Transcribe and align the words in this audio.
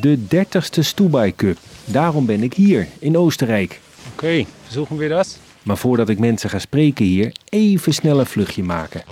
De 0.00 0.18
30ste 0.18 0.80
Stubai 0.80 1.34
Cup. 1.34 1.58
Daarom 1.84 2.26
ben 2.26 2.42
ik 2.42 2.54
hier, 2.54 2.86
in 2.98 3.16
Oostenrijk. 3.16 3.80
Okay, 4.12 4.46
versuchen 4.62 4.96
wir 4.96 5.08
das. 5.08 5.36
Maar 5.62 5.76
voordat 5.76 6.08
ik 6.08 6.18
mensen 6.18 6.50
ga 6.50 6.58
spreken 6.58 7.04
hier, 7.04 7.32
even 7.48 7.94
snel 7.94 8.18
een 8.20 8.26
vluchtje 8.26 8.62
maken. 8.62 9.02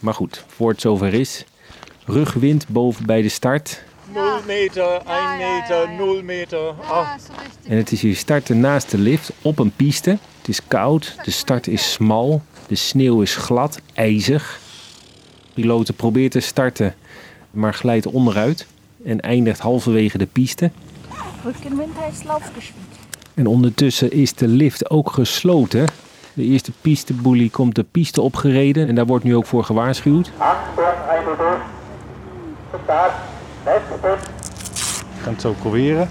Maar 0.00 0.14
goed, 0.14 0.44
voor 0.48 0.70
het 0.70 0.80
zover 0.80 1.14
is. 1.14 1.44
Rugwind 2.04 2.68
boven 2.68 3.06
bij 3.06 3.22
de 3.22 3.28
start. 3.28 3.82
0 4.12 4.22
meter, 4.46 4.84
1 4.84 5.02
meter, 5.38 5.88
0 5.96 6.22
meter. 6.22 6.74
Ah, 6.90 7.08
En 7.68 7.76
het 7.76 7.92
is 7.92 8.02
hier 8.02 8.16
starten 8.16 8.60
naast 8.60 8.90
de 8.90 8.98
lift 8.98 9.32
op 9.42 9.58
een 9.58 9.72
piste. 9.76 10.10
Het 10.38 10.48
is 10.48 10.60
koud, 10.68 11.16
de 11.24 11.30
start 11.30 11.66
is 11.66 11.92
smal, 11.92 12.42
de 12.66 12.74
sneeuw 12.74 13.20
is 13.20 13.36
glad, 13.36 13.80
ijzig. 13.94 14.60
Piloten 15.54 15.94
probeert 15.94 16.32
te 16.32 16.40
starten, 16.40 16.94
maar 17.50 17.74
glijdt 17.74 18.06
onderuit 18.06 18.66
en 19.04 19.20
eindigt 19.20 19.60
halverwege 19.60 20.18
de 20.18 20.26
piste. 20.26 20.70
En 23.34 23.46
ondertussen 23.46 24.12
is 24.12 24.34
de 24.34 24.48
lift 24.48 24.90
ook 24.90 25.10
gesloten. 25.10 25.86
De 26.32 26.42
eerste 26.42 26.72
pisteboelie 26.80 27.50
komt 27.50 27.74
de 27.74 27.84
piste 27.84 28.20
opgereden 28.20 28.88
en 28.88 28.94
daar 28.94 29.06
wordt 29.06 29.24
nu 29.24 29.36
ook 29.36 29.46
voor 29.46 29.64
gewaarschuwd. 29.64 30.30
ik 35.16 35.22
ga 35.22 35.30
het 35.30 35.40
zo 35.40 35.52
proberen. 35.52 36.08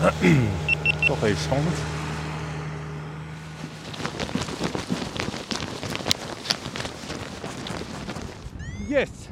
Toch 1.06 1.22
even 1.22 1.40
spannend. 1.40 1.76
Yes! 8.88 9.29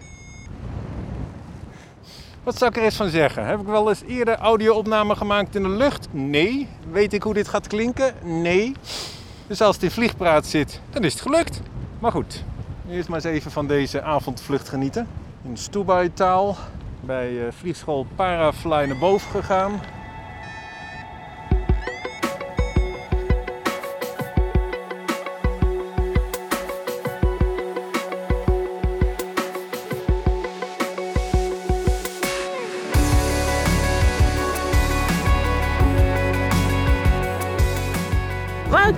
Wat 2.49 2.59
zou 2.59 2.71
ik 2.71 2.77
er 2.77 2.83
eens 2.83 2.97
van 2.97 3.09
zeggen? 3.09 3.47
Heb 3.47 3.61
ik 3.61 3.67
wel 3.67 3.89
eens 3.89 4.03
eerder 4.07 4.37
audio-opnamen 4.37 5.17
gemaakt 5.17 5.55
in 5.55 5.63
de 5.63 5.69
lucht? 5.69 6.09
Nee. 6.11 6.69
Weet 6.91 7.13
ik 7.13 7.23
hoe 7.23 7.35
dit 7.35 7.49
gaat 7.49 7.67
klinken? 7.67 8.15
Nee. 8.23 8.73
Dus 9.47 9.61
als 9.61 9.75
het 9.75 9.85
in 9.85 9.91
vliegpraat 9.91 10.47
zit, 10.47 10.81
dan 10.91 11.05
is 11.05 11.13
het 11.13 11.23
gelukt. 11.23 11.61
Maar 11.99 12.13
goed, 12.13 12.45
eerst 12.91 13.09
maar 13.09 13.19
eens 13.19 13.35
even 13.35 13.51
van 13.51 13.67
deze 13.67 14.03
avondvlucht 14.03 14.69
genieten. 14.69 15.09
In 15.45 15.57
Stubai-taal 15.57 16.57
bij 17.01 17.47
eh, 17.47 17.53
vliegschool 17.53 18.07
Parafly 18.15 18.85
naar 18.85 18.99
boven 18.99 19.31
gegaan. 19.31 19.81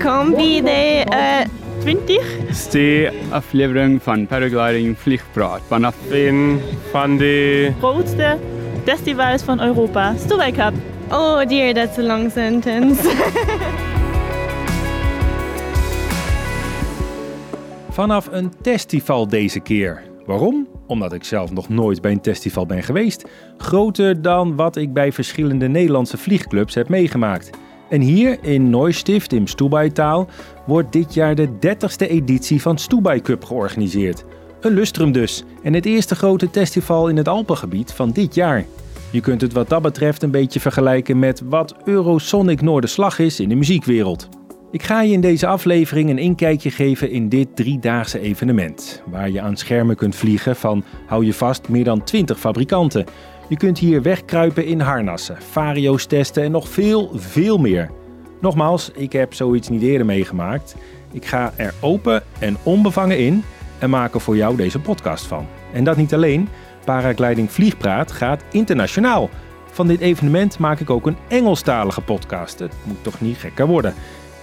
Welkom 0.03 0.35
bij 0.35 0.63
de 0.63 1.05
eh 1.09 1.47
20 1.81 2.39
ste 2.51 3.13
aflevering 3.31 4.03
van 4.03 4.27
Paragliding 4.27 4.99
Vliegpraat 4.99 5.61
vanaf 5.67 5.97
Een 6.11 6.61
van 6.91 7.17
de 7.17 7.73
grootste 7.79 8.39
festivals 8.85 9.43
van 9.43 9.63
Europa, 9.63 10.15
Stubai 10.17 10.53
Cup. 10.53 10.73
Oh 11.11 11.47
dear, 11.49 11.75
that's 11.75 11.99
a 11.99 12.03
long 12.03 12.31
sentence. 12.31 13.03
Vanaf 17.91 18.29
een 18.31 18.53
festival 18.63 19.29
deze 19.29 19.61
keer. 19.61 20.03
Waarom? 20.27 20.69
Omdat 20.87 21.13
ik 21.13 21.25
zelf 21.25 21.53
nog 21.53 21.69
nooit 21.69 22.01
bij 22.01 22.11
een 22.13 22.19
festival 22.23 22.67
ben 22.67 22.83
geweest. 22.83 23.29
Groter 23.57 24.23
dan 24.23 24.57
wat 24.57 24.77
ik 24.77 24.93
bij 24.93 25.13
verschillende 25.13 25.69
Nederlandse 25.69 26.19
vliegclubs 26.19 26.75
heb 26.75 26.89
meegemaakt. 26.89 27.51
En 27.91 28.01
hier 28.01 28.39
in 28.43 28.71
Neustift 28.71 29.33
in 29.33 29.47
Stubai-taal 29.47 30.29
wordt 30.67 30.93
dit 30.93 31.15
jaar 31.15 31.35
de 31.35 31.49
30ste 31.49 32.09
editie 32.09 32.63
van 32.63 32.79
Stubai 32.79 33.21
Cup 33.21 33.45
georganiseerd. 33.45 34.25
Een 34.61 34.73
lustrum 34.73 35.13
dus. 35.13 35.45
En 35.63 35.75
het 35.75 35.87
eerste 35.87 36.15
grote 36.15 36.49
festival 36.53 37.09
in 37.09 37.17
het 37.17 37.29
Alpengebied 37.29 37.93
van 37.93 38.11
dit 38.11 38.35
jaar. 38.35 38.65
Je 39.11 39.21
kunt 39.21 39.41
het 39.41 39.53
wat 39.53 39.69
dat 39.69 39.83
betreft 39.83 40.23
een 40.23 40.31
beetje 40.31 40.61
vergelijken 40.61 41.19
met 41.19 41.43
wat 41.45 41.75
Eurosonic 41.85 42.61
Noorderslag 42.61 43.19
is 43.19 43.41
in 43.41 43.49
de 43.49 43.55
muziekwereld. 43.55 44.29
Ik 44.71 44.83
ga 44.83 45.03
je 45.03 45.13
in 45.13 45.21
deze 45.21 45.47
aflevering 45.47 46.11
een 46.11 46.19
inkijkje 46.19 46.71
geven 46.71 47.11
in 47.11 47.29
dit 47.29 47.57
driedaagse 47.57 48.21
evenement. 48.21 49.03
Waar 49.07 49.31
je 49.31 49.41
aan 49.41 49.57
schermen 49.57 49.97
kunt 49.97 50.17
vliegen 50.17 50.57
van, 50.57 50.85
hou 51.07 51.25
je 51.25 51.35
vast, 51.35 51.69
meer 51.69 51.85
dan 51.85 52.05
20 52.05 52.39
fabrikanten. 52.39 53.05
Je 53.51 53.57
kunt 53.57 53.79
hier 53.79 54.03
wegkruipen 54.03 54.65
in 54.65 54.81
harnassen, 54.81 55.37
vario's 55.43 56.07
testen 56.07 56.43
en 56.43 56.51
nog 56.51 56.69
veel, 56.69 57.11
veel 57.15 57.59
meer. 57.59 57.91
Nogmaals, 58.41 58.91
ik 58.91 59.13
heb 59.13 59.35
zoiets 59.35 59.69
niet 59.69 59.83
eerder 59.83 60.07
meegemaakt. 60.07 60.77
Ik 61.13 61.27
ga 61.27 61.53
er 61.57 61.75
open 61.81 62.23
en 62.39 62.57
onbevangen 62.63 63.19
in 63.19 63.45
en 63.79 63.91
maak 63.91 64.15
er 64.15 64.21
voor 64.21 64.37
jou 64.37 64.57
deze 64.57 64.79
podcast 64.79 65.27
van. 65.27 65.47
En 65.73 65.85
dat 65.85 65.97
niet 65.97 66.15
alleen, 66.15 66.49
Paragliding 66.85 67.51
Vliegpraat 67.51 68.13
gaat 68.13 68.45
internationaal. 68.51 69.31
Van 69.71 69.87
dit 69.87 70.01
evenement 70.01 70.59
maak 70.59 70.81
ik 70.81 70.91
ook 70.91 71.07
een 71.07 71.17
Engelstalige 71.29 72.01
podcast. 72.01 72.59
Het 72.59 72.75
moet 72.85 73.03
toch 73.03 73.21
niet 73.21 73.37
gekker 73.37 73.67
worden. 73.67 73.95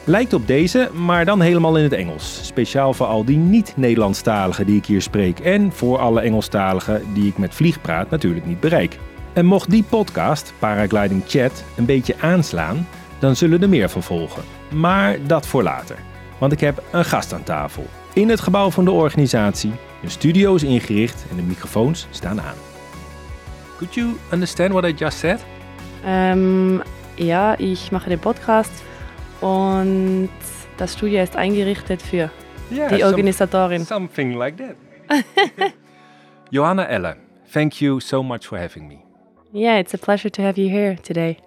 Lijkt 0.10 0.34
op 0.34 0.48
deze, 0.48 0.90
maar 0.94 1.26
dan 1.26 1.42
helemaal 1.42 1.78
in 1.78 1.84
het 1.84 1.94
Engels. 1.94 2.46
Speciaal 2.46 2.94
voor 2.94 3.06
al 3.06 3.26
die 3.26 3.38
niet-Nederlandstaligen 3.38 4.66
die 4.66 4.78
ik 4.78 4.86
hier 4.86 5.02
spreek. 5.02 5.40
En 5.40 5.72
voor 5.72 5.98
alle 5.98 6.22
Engelstaligen 6.22 7.14
die 7.14 7.28
ik 7.28 7.38
met 7.38 7.56
Vliegpraat 7.56 8.10
natuurlijk 8.10 8.46
niet 8.46 8.60
bereik. 8.60 8.98
En 9.34 9.46
mocht 9.46 9.70
die 9.70 9.84
podcast, 9.84 10.54
Paragliding 10.60 11.24
Chat, 11.28 11.64
een 11.78 11.86
beetje 11.86 12.16
aanslaan, 12.20 12.88
dan 13.20 13.36
zullen 13.36 13.62
er 13.62 13.70
meer 13.70 13.90
van 13.90 14.04
volgen. 14.04 14.44
Maar 14.74 15.18
dat 15.26 15.48
voor 15.48 15.64
later. 15.64 15.98
Want 16.38 16.52
ik 16.52 16.60
heb 16.60 16.84
een 16.92 17.06
gast 17.06 17.34
aan 17.34 17.44
tafel. 17.44 17.86
In 18.14 18.30
het 18.30 18.40
gebouw 18.40 18.70
van 18.72 18.86
de 18.86 18.92
organisatie. 18.92 19.72
De 20.02 20.10
studio 20.10 20.56
is 20.56 20.64
ingericht 20.64 21.26
en 21.30 21.36
de 21.36 21.42
microfoons 21.42 22.08
staan 22.10 22.42
aan. 22.42 22.58
Could 23.78 23.94
you 23.94 24.08
understand 24.32 24.72
what 24.72 24.86
I 24.86 24.94
just 24.94 25.18
said? 25.18 25.46
Ähm, 26.06 26.82
ja, 27.16 27.58
ich 27.58 27.92
mache 27.92 28.10
den 28.10 28.20
Podcast 28.20 28.86
und 29.42 30.30
das 30.78 30.94
Studio 30.94 31.22
ist 31.22 31.36
eingerichtet 31.36 32.02
für 32.02 32.30
Yeah, 32.72 32.90
die 32.90 33.04
Organisatorin. 33.04 33.86
something 33.86 34.34
like 34.38 34.58
that. 34.58 34.76
Johanna 36.52 36.86
Elle, 36.88 37.16
thank 37.54 37.82
you 37.82 38.00
so 38.00 38.22
much 38.24 38.46
for 38.48 38.58
having 38.60 38.88
me. 38.88 38.98
Yeah, 39.54 39.80
it's 39.80 39.94
a 39.94 39.98
pleasure 39.98 40.30
to 40.32 40.42
have 40.42 40.58
you 40.58 40.70
here 40.70 40.96
today. 41.02 41.38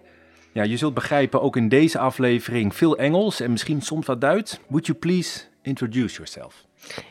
Ja, 0.52 0.62
je 0.62 0.76
zult 0.76 0.94
begrijpen, 0.94 1.40
ook 1.42 1.56
in 1.56 1.68
deze 1.68 1.98
aflevering 1.98 2.74
veel 2.74 2.96
Engels 2.96 3.40
en 3.40 3.50
misschien 3.50 3.80
soms 3.82 4.06
wat 4.06 4.20
Duits. 4.20 4.58
Would 4.68 4.86
you 4.86 4.98
please 4.98 5.40
introduce 5.62 6.14
yourself? 6.16 6.64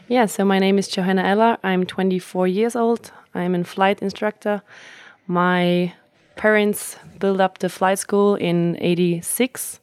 Yeah, 0.07 0.27
so 0.27 0.45
my 0.45 0.57
name 0.57 0.77
is 0.77 0.93
Johanna 0.93 1.23
Eller. 1.23 1.57
I'm 1.63 1.85
24 1.85 2.47
years 2.47 2.75
old. 2.75 3.11
I'm 3.35 3.55
a 3.55 3.63
flight 3.63 4.01
instructor. 4.01 4.63
My 5.25 5.93
parents 6.35 6.97
built 7.17 7.39
up 7.39 7.57
the 7.59 7.69
flight 7.69 7.99
school 7.99 8.35
in 8.35 8.75
86 8.79 9.79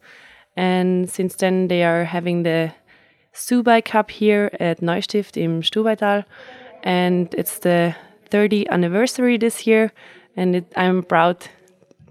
and 0.57 1.11
since 1.11 1.37
then 1.37 1.69
they 1.69 1.83
are 1.85 2.05
having 2.05 2.43
the 2.43 2.73
Stubai 3.33 3.85
Cup 3.85 4.11
here 4.11 4.51
at 4.61 4.81
Neustift 4.81 5.37
im 5.37 5.63
Stubaital 5.63 6.25
and 6.83 7.35
it's 7.35 7.59
the 7.59 7.95
30th 8.31 8.69
anniversary 8.71 9.39
this 9.39 9.67
year 9.67 9.93
and 10.37 10.57
it, 10.57 10.73
I'm 10.77 11.03
proud 11.03 11.49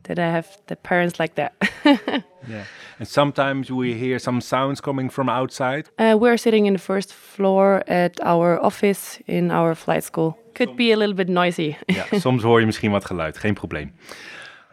that 0.03 0.19
I 0.19 0.29
have 0.29 0.47
the 0.67 0.75
parents 0.75 1.19
like 1.19 1.35
that. 1.35 1.53
Yeah. 2.47 2.63
And 2.99 3.07
sometimes 3.07 3.71
we 3.71 3.93
hear 3.93 4.19
some 4.19 4.41
sounds 4.41 4.81
coming 4.81 5.09
from 5.09 5.29
outside. 5.29 5.89
Uh, 5.97 6.15
we're 6.19 6.37
sitting 6.37 6.65
in 6.65 6.73
the 6.73 6.79
first 6.79 7.13
floor 7.13 7.83
at 7.87 8.19
our 8.23 8.63
office 8.63 9.19
in 9.27 9.51
our 9.51 9.75
flight 9.75 10.03
school. 10.03 10.37
Could 10.53 10.75
be 10.77 10.91
a 10.91 10.97
little 10.97 11.15
bit 11.15 11.27
noisy. 11.27 11.75
Ja, 11.85 12.19
soms 12.19 12.43
hoor 12.43 12.59
je 12.59 12.65
misschien 12.65 12.91
wat 12.91 13.05
geluid, 13.05 13.37
geen 13.37 13.53
probleem. 13.53 13.91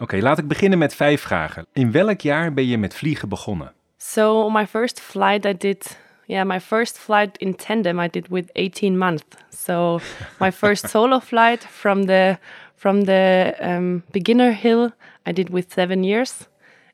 Oké, 0.02 0.20
laat 0.20 0.38
ik 0.38 0.48
beginnen 0.48 0.78
met 0.78 0.94
vijf 0.94 1.20
vragen. 1.20 1.66
In 1.72 1.92
welk 1.92 2.20
jaar 2.20 2.52
ben 2.52 2.66
je 2.66 2.78
met 2.78 2.94
vliegen 2.94 3.28
begonnen? 3.28 3.72
So 3.96 4.50
my 4.50 4.66
first 4.66 5.00
flight 5.00 5.44
I 5.44 5.56
did, 5.56 5.98
yeah, 6.26 6.46
my 6.46 6.60
first 6.60 6.98
flight 6.98 7.38
in 7.38 7.56
tandem 7.56 8.00
I 8.00 8.08
did 8.10 8.28
with 8.28 8.50
18 8.52 8.98
months. 8.98 9.24
So 9.50 10.00
my 10.38 10.52
first 10.62 10.88
solo 10.88 11.18
flight 11.18 11.66
from 11.70 12.06
the 12.06 12.38
from 12.76 13.04
the 13.04 13.54
um, 13.60 14.02
beginner 14.10 14.52
hill 14.52 14.90
I 15.26 15.32
did 15.32 15.50
with 15.50 15.72
seven 15.72 16.04
years, 16.04 16.48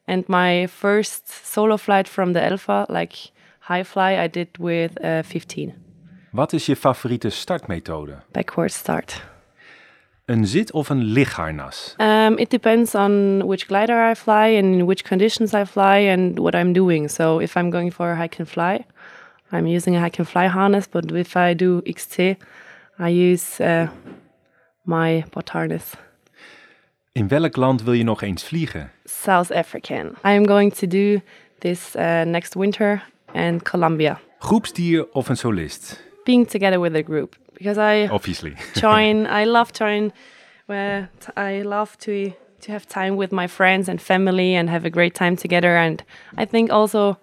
and 0.05 0.27
my 0.27 0.67
first 0.67 1.53
solo 1.53 1.77
flight 1.77 2.09
from 2.09 2.33
the 2.33 2.41
Alpha, 2.41 2.85
like 2.89 3.17
high 3.59 3.85
fly, 3.85 4.25
I 4.25 4.29
did 4.31 4.49
with 4.59 5.05
uh, 5.05 5.23
15. 5.23 5.75
Wat 6.31 6.53
is 6.53 6.67
je 6.67 6.77
favoriete 6.77 7.31
startmethode? 7.31 8.23
Backward 8.31 8.73
start. 8.73 9.23
Een 10.29 10.47
zit- 10.47 10.73
of 10.73 10.89
een 10.89 11.03
ligharnas? 11.03 11.95
Um, 11.97 12.37
it 12.37 12.51
depends 12.51 12.95
on 12.95 13.43
which 13.47 13.67
glider 13.67 14.11
I 14.11 14.15
fly 14.15 14.57
and 14.57 14.75
in 14.75 14.87
which 14.87 15.03
conditions 15.03 15.53
I 15.55 15.65
fly 15.65 16.11
and 16.11 16.39
what 16.39 16.55
I'm 16.55 16.73
doing. 16.73 17.11
So 17.11 17.39
if 17.39 17.57
I'm 17.57 17.71
going 17.71 17.93
for 17.93 18.11
a 18.11 18.17
hike 18.17 18.39
and 18.39 18.49
fly, 18.49 18.85
I'm 19.53 19.67
using 19.67 19.97
a 19.97 20.01
hike 20.01 20.19
and 20.19 20.29
fly 20.29 20.49
harness. 20.49 20.87
But 20.89 21.13
if 21.13 21.35
I 21.35 21.55
do 21.55 21.81
XT, 21.83 22.37
I 22.99 23.09
use 23.31 23.65
uh, 23.65 23.89
my 24.83 25.25
bot 25.31 25.49
harness. 25.49 25.95
In 27.13 27.29
welk 27.29 27.57
land 27.57 27.83
wil 27.83 27.93
je 27.93 28.05
nog 28.05 28.23
eens 28.23 28.45
vliegen? 28.45 28.91
South 29.05 29.53
African. 29.53 30.07
I 30.07 30.37
am 30.37 30.47
going 30.47 30.75
to 30.75 30.87
do 30.87 31.21
this 31.59 31.95
uh, 31.97 32.23
next 32.23 32.55
winter 32.55 33.03
and 33.35 33.63
Colombia. 33.63 34.21
Groepsdier 34.39 35.07
of 35.13 35.29
een 35.29 35.37
solist? 35.37 36.03
Being 36.25 36.49
together 36.51 36.81
with 36.81 36.95
a 36.95 37.03
group 37.03 37.37
because 37.59 37.79
I 37.79 38.07
Obviously. 38.07 38.57
join. 38.75 39.27
I 39.27 39.45
love 39.45 39.73
join. 39.73 40.13
Where 40.67 41.09
t- 41.21 41.33
I 41.37 41.63
love 41.63 41.97
to 41.99 42.33
to 42.61 42.73
have 42.73 42.87
time 42.87 43.17
with 43.17 43.33
my 43.33 43.47
friends 43.47 43.89
and 43.89 44.01
family 44.01 44.55
and 44.55 44.69
have 44.71 44.85
a 44.85 44.91
great 44.91 45.15
time 45.15 45.37
together. 45.37 45.77
And 45.77 46.03
I 46.37 46.45
think 46.45 46.73
also 46.73 47.17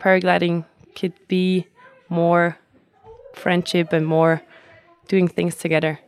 paragliding 0.00 0.64
could 0.94 1.12
be 1.28 1.66
more 2.08 2.56
friendship 3.34 3.92
and 3.92 4.06
more 4.06 4.42
doing 5.08 5.28
things 5.28 5.54
together. 5.56 5.98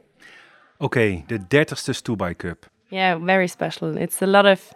Okay, 0.80 1.24
the 1.28 1.38
30ste 1.38 1.94
Stubai 1.94 2.34
Cup. 2.36 2.66
Yeah, 2.90 3.16
very 3.16 3.48
special. 3.48 3.96
It's 3.96 4.22
a 4.22 4.26
lot 4.26 4.46
of 4.46 4.72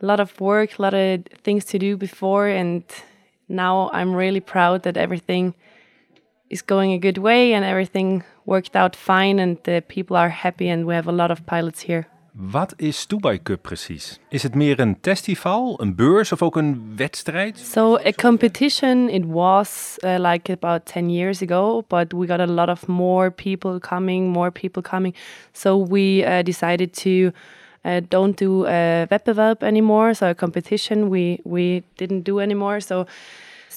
a 0.00 0.06
lot 0.06 0.20
of 0.20 0.40
work, 0.40 0.78
a 0.78 0.82
lot 0.82 0.94
of 0.94 1.24
things 1.44 1.64
to 1.66 1.78
do 1.78 1.96
before 1.96 2.46
and 2.48 2.82
now 3.48 3.90
I'm 3.92 4.14
really 4.14 4.40
proud 4.40 4.82
that 4.82 4.96
everything 4.96 5.54
is 6.48 6.62
going 6.62 6.92
a 6.92 6.98
good 6.98 7.18
way 7.18 7.54
and 7.54 7.64
everything 7.64 8.24
worked 8.44 8.74
out 8.74 8.96
fine 8.96 9.38
and 9.38 9.58
the 9.64 9.82
people 9.88 10.16
are 10.16 10.30
happy 10.30 10.68
and 10.68 10.86
we 10.86 10.94
have 10.94 11.08
a 11.08 11.12
lot 11.12 11.30
of 11.30 11.44
pilots 11.46 11.82
here. 11.82 12.06
Wat 12.32 12.74
is 12.76 13.00
Stubai 13.00 13.42
Cup 13.42 13.62
precies? 13.62 14.18
Is 14.28 14.42
het 14.42 14.54
meer 14.54 14.80
een 14.80 14.98
festival, 15.02 15.80
een 15.80 15.94
beurs 15.94 16.32
of 16.32 16.42
ook 16.42 16.56
een 16.56 16.92
wedstrijd? 16.96 17.58
So 17.58 17.96
a 17.96 18.12
competition 18.12 19.08
it 19.08 19.24
was 19.26 19.96
uh, 20.04 20.16
like 20.18 20.52
about 20.52 20.86
10 20.86 21.10
years 21.10 21.42
ago, 21.42 21.84
but 21.88 22.12
we 22.12 22.26
got 22.26 22.40
a 22.40 22.46
lot 22.46 22.68
of 22.68 22.86
more 22.86 23.30
people 23.30 23.78
coming, 23.80 24.30
more 24.30 24.50
people 24.50 24.82
coming. 24.82 25.14
So 25.52 25.86
we 25.88 26.24
uh, 26.24 26.42
decided 26.42 26.92
to 27.02 27.32
uh, 27.84 28.00
don't 28.08 28.36
do 28.36 28.66
a 28.66 29.06
wettbewerb 29.10 29.62
anymore. 29.62 30.14
So 30.14 30.28
a 30.28 30.34
competition 30.34 31.08
we 31.10 31.40
we 31.44 31.82
didn't 31.96 32.24
do 32.24 32.38
anymore. 32.38 32.80
So 32.80 33.06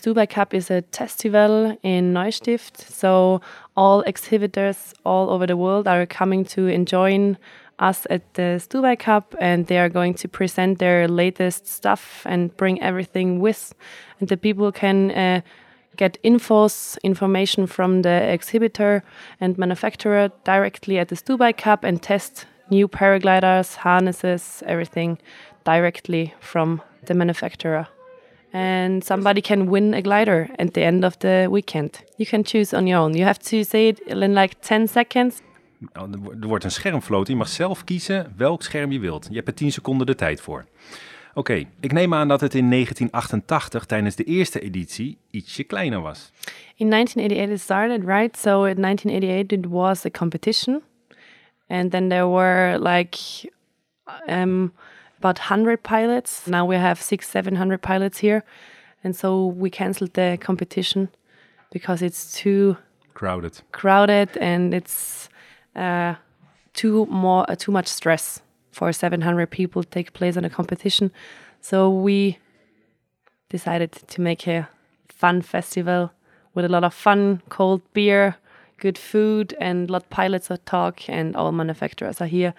Stubai 0.02 0.28
Cup 0.28 0.52
is 0.56 0.72
a 0.72 0.84
festival 0.92 1.78
in 1.84 2.12
Neustift. 2.12 2.78
So 2.90 3.40
all 3.78 4.02
exhibitors 4.02 4.96
all 5.06 5.30
over 5.30 5.46
the 5.46 5.56
world 5.56 5.88
are 5.88 6.08
coming 6.08 6.44
to 6.46 6.66
enjoy 6.66 7.38
us 7.78 8.08
at 8.10 8.34
the 8.34 8.60
Stubai 8.60 8.98
Cup 8.98 9.36
and 9.40 9.68
they 9.68 9.78
are 9.78 9.90
going 9.90 10.16
to 10.16 10.28
present 10.28 10.80
their 10.80 11.08
latest 11.08 11.68
stuff 11.68 12.24
and 12.26 12.56
bring 12.58 12.82
everything 12.82 13.40
with. 13.40 13.76
And 14.20 14.28
the 14.28 14.38
people 14.38 14.72
can 14.72 15.12
uh, 15.12 15.42
get 15.98 16.18
infos, 16.24 16.98
information 17.04 17.68
from 17.68 18.02
the 18.02 18.24
exhibitor 18.34 19.04
and 19.40 19.56
manufacturer 19.60 20.32
directly 20.46 20.98
at 20.98 21.10
the 21.10 21.16
Stubai 21.16 21.56
Cup 21.56 21.84
and 21.84 22.02
test 22.02 22.48
new 22.72 22.88
paragliders, 22.88 23.76
harnesses, 23.76 24.64
everything 24.66 25.20
directly 25.64 26.34
from 26.40 26.82
the 27.06 27.14
manufacturer. 27.14 27.88
And 28.54 29.06
somebody 29.06 29.42
can 29.42 29.70
win 29.70 29.94
a 29.94 30.02
glider 30.02 30.50
at 30.56 30.74
the 30.74 30.82
end 30.82 31.04
of 31.04 31.16
the 31.18 31.48
weekend. 31.50 32.04
You 32.16 32.30
can 32.30 32.44
choose 32.44 32.76
on 32.78 32.88
your 32.88 33.02
own. 33.02 33.14
You 33.14 33.24
have 33.26 33.40
to 33.40 33.64
say 33.64 33.88
it 33.88 34.00
in 34.00 34.34
like 34.34 34.56
10 34.60 34.88
seconds. 34.88 35.40
Nou, 35.94 36.12
er 36.12 36.20
wo- 36.20 36.32
Er 36.42 36.48
wordt 36.48 36.64
een 36.64 36.72
scherm 36.72 37.02
floten. 37.02 37.34
Je 37.34 37.40
mag 37.40 37.48
zelf 37.50 37.84
kiezen 37.84 38.34
welk 38.38 38.64
scherm 38.64 38.92
je 38.92 39.00
wilt. 39.00 39.28
Je 39.30 39.36
hebt 39.36 39.48
er 39.48 39.54
10 39.54 39.72
seconden 39.72 40.06
de 40.08 40.16
tijd 40.16 40.42
voor. 40.42 40.66
Oké, 41.34 41.64
ik 41.80 41.92
neem 41.92 42.14
aan 42.14 42.28
dat 42.28 42.42
het 42.42 42.56
in 42.56 42.70
1988 42.70 43.86
tijdens 43.86 44.16
de 44.16 44.24
eerste 44.24 44.60
editie 44.60 45.18
ietsje 45.30 45.64
kleiner 45.64 46.02
was. 46.02 46.32
In 46.76 46.90
1988 46.90 47.56
it 47.56 47.62
started, 47.62 48.04
right? 48.18 48.38
So 48.38 48.64
in 48.64 48.82
1988 48.82 49.58
it 49.58 49.66
was 49.70 50.06
a 50.06 50.10
competition, 50.10 50.82
and 51.68 51.92
then 51.92 52.10
there 52.10 52.28
were 52.28 52.80
like 52.80 53.18
um, 54.30 54.74
about 55.22 55.38
100 55.38 55.84
pilots. 55.84 56.48
Now 56.48 56.66
we 56.66 56.76
have 56.78 57.00
six, 57.00 57.30
700 57.30 57.82
pilots 57.82 58.18
here, 58.18 58.44
and 59.04 59.16
so 59.16 59.46
we 59.64 59.70
canceled 59.70 60.14
the 60.14 60.38
competition 60.42 61.10
because 61.72 62.02
it's 62.02 62.34
too 62.34 62.78
Crowded. 63.14 63.62
crowded 63.72 64.30
and 64.38 64.74
it's 64.74 65.30
uh, 65.76 66.16
too 66.74 67.06
more 67.06 67.46
uh, 67.52 67.56
too 67.56 67.72
much 67.72 67.88
stress 67.88 68.42
for 68.72 68.92
700 68.92 69.48
people 69.52 69.84
to 69.84 69.90
take 69.90 70.14
place 70.14 70.38
in 70.38 70.46
a 70.46 70.50
competition. 70.50 71.12
So 71.62 71.90
we 71.90 72.40
decided 73.50 73.92
to 73.92 74.22
make 74.22 74.48
a 74.48 74.68
fun 75.10 75.42
festival 75.44 76.12
with 76.56 76.66
a 76.66 76.70
lot 76.70 76.84
of 76.84 76.94
fun, 76.94 77.42
cold 77.50 77.82
beer, 77.94 78.38
good 78.78 78.98
food, 78.98 79.54
and 79.60 79.90
a 79.90 79.94
lot 79.94 80.04
of 80.04 80.10
pilots 80.10 80.48
that 80.48 80.66
talk, 80.66 81.08
and 81.08 81.36
all 81.36 81.52
manufacturers 81.52 82.22
are 82.22 82.28
here 82.28 82.54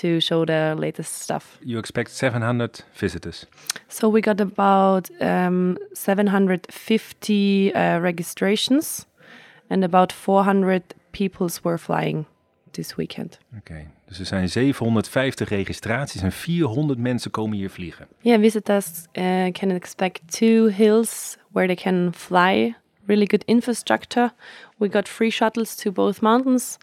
to 0.00 0.20
show 0.20 0.44
their 0.44 0.74
latest 0.74 1.12
stuff. 1.22 1.58
You 1.64 1.78
expect 1.78 2.10
700 2.10 2.84
visitors. 2.92 3.46
So 3.88 4.10
we 4.10 4.20
got 4.20 4.40
about 4.40 5.10
um, 5.20 5.76
750 5.92 7.72
uh, 7.74 7.98
registrations, 8.00 9.06
and 9.68 9.84
about 9.84 10.12
400 10.12 10.82
peoples 11.12 11.62
were 11.62 11.78
flying 11.78 12.26
this 12.74 12.94
weekend. 12.96 13.38
Oké, 13.58 13.86
dus 14.06 14.18
er 14.18 14.26
zijn 14.26 14.48
750 14.48 15.48
registraties 15.48 16.22
en 16.22 16.32
400 16.32 16.98
mensen 16.98 17.30
komen 17.30 17.56
hier 17.56 17.70
vliegen. 17.70 18.06
Yeah, 18.20 18.40
visitors 18.40 19.06
uh, 19.12 19.50
can 19.52 19.70
expect 19.70 20.20
two 20.38 20.68
hills 20.68 21.36
where 21.52 21.74
they 21.74 21.76
can 21.76 22.12
fly. 22.14 22.74
Really 23.06 23.26
good 23.26 23.44
infrastructure. 23.44 24.32
We 24.78 24.88
got 24.88 25.08
free 25.08 25.30
shuttles 25.30 25.74
to 25.76 25.92
both 25.92 26.20
mountains. 26.20 26.78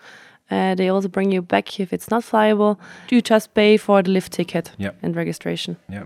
Uh, 0.52 0.74
they 0.76 0.90
also 0.90 1.08
bring 1.10 1.32
you 1.32 1.42
back 1.42 1.80
if 1.80 1.92
it's 1.94 2.08
not 2.10 2.24
flyable. 2.24 2.76
You 3.08 3.22
just 3.22 3.54
pay 3.54 3.78
for 3.78 4.02
the 4.04 4.12
lift 4.12 4.32
ticket 4.32 4.74
Yeah. 4.78 4.92
and 5.02 5.16
registration. 5.16 5.78
Ja. 5.88 6.04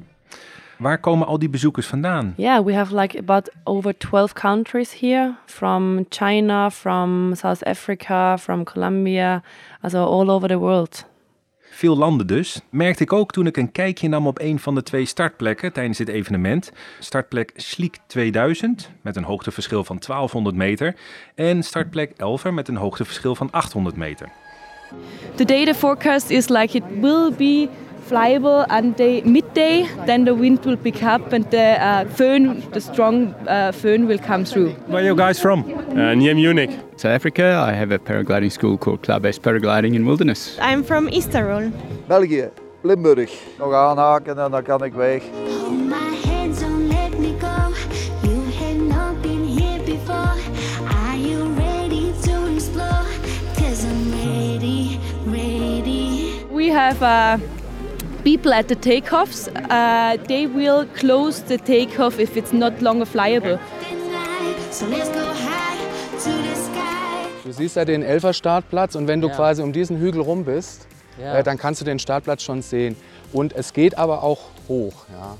Waar 0.77 0.97
komen 0.99 1.27
al 1.27 1.37
die 1.39 1.49
bezoekers 1.49 1.87
vandaan? 1.87 2.33
Yeah, 2.37 2.65
we 2.65 2.73
have 2.73 3.01
like 3.01 3.17
about 3.17 3.49
over 3.63 3.93
12 3.97 4.33
countries 4.33 4.91
here 4.99 5.35
from 5.45 6.05
China, 6.09 6.69
from 6.71 7.35
South 7.35 7.63
Africa, 7.63 8.35
from 8.39 8.63
Colombia, 8.63 9.41
also 9.81 10.03
all 10.05 10.29
over 10.29 10.47
the 10.47 10.59
world. 10.59 11.05
Veel 11.75 11.97
landen 11.97 12.27
dus. 12.27 12.61
Merkte 12.69 13.03
ik 13.03 13.13
ook 13.13 13.31
toen 13.31 13.47
ik 13.47 13.57
een 13.57 13.71
kijkje 13.71 14.07
nam 14.07 14.27
op 14.27 14.39
een 14.39 14.59
van 14.59 14.75
de 14.75 14.83
twee 14.83 15.05
startplekken 15.05 15.73
tijdens 15.73 15.97
dit 15.97 16.07
evenement. 16.07 16.71
Startplek 16.99 17.51
Schliek 17.55 17.97
2000 18.07 18.89
met 19.01 19.15
een 19.15 19.23
hoogteverschil 19.23 19.83
van 19.83 19.99
1200 19.99 20.55
meter. 20.55 20.95
En 21.35 21.63
startplek 21.63 22.11
Elver 22.17 22.53
met 22.53 22.67
een 22.67 22.75
hoogteverschil 22.75 23.35
van 23.35 23.51
800 23.51 23.95
meter. 23.95 24.29
The 25.35 25.45
data 25.45 25.73
forecast 25.73 26.29
is 26.29 26.49
like 26.49 26.77
it 26.77 26.83
will 27.01 27.31
be 27.37 27.69
flyable 28.09 28.65
until 28.69 29.21
midday, 29.25 29.87
then 30.05 30.25
the 30.25 30.33
wind 30.33 30.65
will 30.65 30.77
pick 30.77 31.03
up 31.03 31.33
and 31.33 31.45
the 31.51 31.77
uh, 31.81 32.05
föhn, 32.05 32.61
the 32.71 32.81
strong 32.81 33.33
uh, 33.47 33.71
föhn 33.71 34.07
will 34.07 34.19
come 34.19 34.45
through. 34.45 34.71
Where 34.87 35.03
are 35.03 35.05
you 35.05 35.15
guys 35.15 35.39
from? 35.39 35.63
Uh, 35.89 36.13
near 36.13 36.35
Munich. 36.35 36.69
South 36.97 37.11
Africa, 37.11 37.43
I 37.67 37.73
have 37.73 37.91
a 37.91 37.99
paragliding 37.99 38.51
school 38.51 38.77
called 38.77 39.01
Club 39.01 39.25
S 39.25 39.39
Paragliding 39.39 39.95
in 39.95 40.05
Wilderness. 40.05 40.57
I'm 40.61 40.83
from 40.83 41.07
Easterol. 41.09 41.71
België, 42.07 42.49
Limburg. 42.83 43.31
Nog 43.59 43.73
aanhaken 43.73 44.37
en 44.39 44.51
dan 44.51 44.63
kan 44.63 44.83
ik 44.83 44.93
weg. 44.93 45.23
Hold 45.61 45.89
my 45.89 46.15
hands, 46.25 46.59
don't 46.61 46.87
let 46.87 47.19
me 47.19 47.33
go. 47.39 47.73
You 48.23 48.41
have 48.59 48.79
not 48.79 49.21
been 49.21 49.45
here 49.45 49.79
before. 49.83 50.35
Are 50.87 51.17
you 51.17 51.53
ready 51.57 52.13
to 52.23 52.53
explore? 52.53 53.05
Cause 53.55 53.83
I'm 53.85 54.11
ready, 54.11 54.99
ready. 55.25 56.45
We 56.51 56.69
have 56.69 57.01
uh, 57.01 57.37
people 58.25 58.51
at 58.51 58.67
the 58.67 58.75
takeoffs. 58.75 59.47
Uh, 59.47 60.17
they 60.27 60.47
will 60.47 60.85
close 60.95 61.41
the 61.43 61.57
takeoff 61.57 62.19
if 62.19 62.35
it's 62.35 62.51
not 62.51 62.81
longer 62.81 63.05
flyable. 63.05 63.59
Du 67.43 67.51
siehst 67.51 67.75
ja 67.75 67.85
den 67.85 68.01
Elfer 68.01 68.33
Startplatz 68.33 68.95
und 68.95 69.07
wenn 69.07 69.21
du 69.21 69.29
quasi 69.29 69.61
um 69.61 69.71
diesen 69.71 69.99
Hügel 69.99 70.21
rum 70.21 70.43
bist, 70.43 70.87
äh, 71.21 71.43
dann 71.43 71.57
kannst 71.57 71.79
du 71.81 71.85
den 71.85 71.99
Startplatz 71.99 72.41
schon 72.41 72.63
sehen. 72.63 72.95
Und 73.31 73.53
es 73.53 73.71
geht 73.71 73.97
aber 73.97 74.23
auch 74.23 74.39
hoch. 74.67 75.05
Ja. 75.13 75.37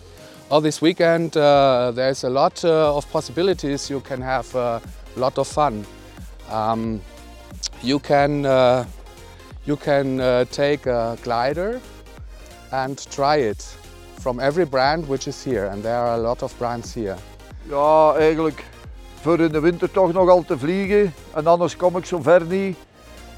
All 0.50 0.62
this 0.62 0.82
weekend 0.82 1.36
uh, 1.36 1.92
there's 1.92 2.24
a 2.24 2.30
lot 2.30 2.64
uh, 2.64 2.96
of 2.96 3.12
possibilities. 3.12 3.90
You 3.90 4.00
can 4.00 4.24
have 4.24 4.56
a 4.56 4.80
lot 5.16 5.40
of 5.40 5.48
fun. 5.48 5.84
Um, 6.52 7.02
you 7.82 7.98
can 7.98 8.46
uh, 8.46 8.86
you 9.66 9.76
can 9.76 10.20
uh, 10.20 10.46
take 10.52 10.88
a 10.88 11.18
glider 11.24 11.82
and 12.70 13.06
try 13.10 13.38
it 13.38 13.78
from 14.20 14.40
every 14.40 14.66
brand 14.66 15.08
which 15.08 15.28
is 15.28 15.44
here, 15.44 15.70
and 15.70 15.84
there 15.84 15.98
are 15.98 16.14
a 16.14 16.18
lot 16.18 16.42
of 16.42 16.58
brands 16.58 16.94
here. 16.94 17.16
Ja, 17.70 18.14
eigenlijk 18.18 18.64
voor 19.22 19.40
in 19.40 19.52
de 19.52 19.60
winter 19.60 19.92
toch 19.92 20.14
nogal 20.14 20.44
te 20.44 20.58
vliegen. 20.58 21.14
En 21.34 21.48
anders 21.48 21.76
kom 21.76 21.98
ik 21.98 22.06
zo 22.06 22.22
ver 22.22 22.46
niet. 22.46 22.78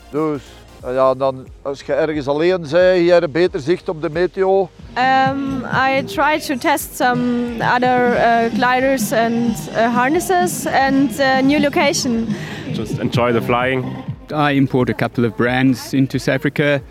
Dus 0.10 0.42
eh, 0.84 0.94
ja, 0.94 1.14
dan, 1.14 1.48
als 1.62 1.82
je 1.82 1.94
ergens 1.94 2.28
alleen 2.28 2.58
bent, 2.58 2.70
je 2.70 3.10
hebt 3.12 3.24
een 3.24 3.32
beter 3.32 3.60
zicht 3.60 3.90
op 3.90 4.02
de 4.02 4.10
meteo. 4.10 4.70
Um, 4.98 5.66
I 5.66 6.04
tried 6.04 6.46
to 6.46 6.56
test 6.56 6.96
some 6.96 7.54
other 7.76 8.16
uh, 8.16 8.54
gliders 8.54 9.12
and 9.12 9.70
uh, 9.70 9.96
harnesses 9.96 10.66
and 10.66 11.20
uh, 11.20 11.42
new 11.42 11.60
location. 11.60 12.28
Just 12.74 13.00
enjoy 13.00 13.32
the 13.32 13.42
flying. 13.42 13.86
I 14.32 14.56
import 14.56 14.90
a 14.90 14.94
couple 14.94 15.28
of 15.28 15.36
brands 15.36 15.94
into 15.94 16.18
South 16.18 16.36
Africa. 16.36 16.82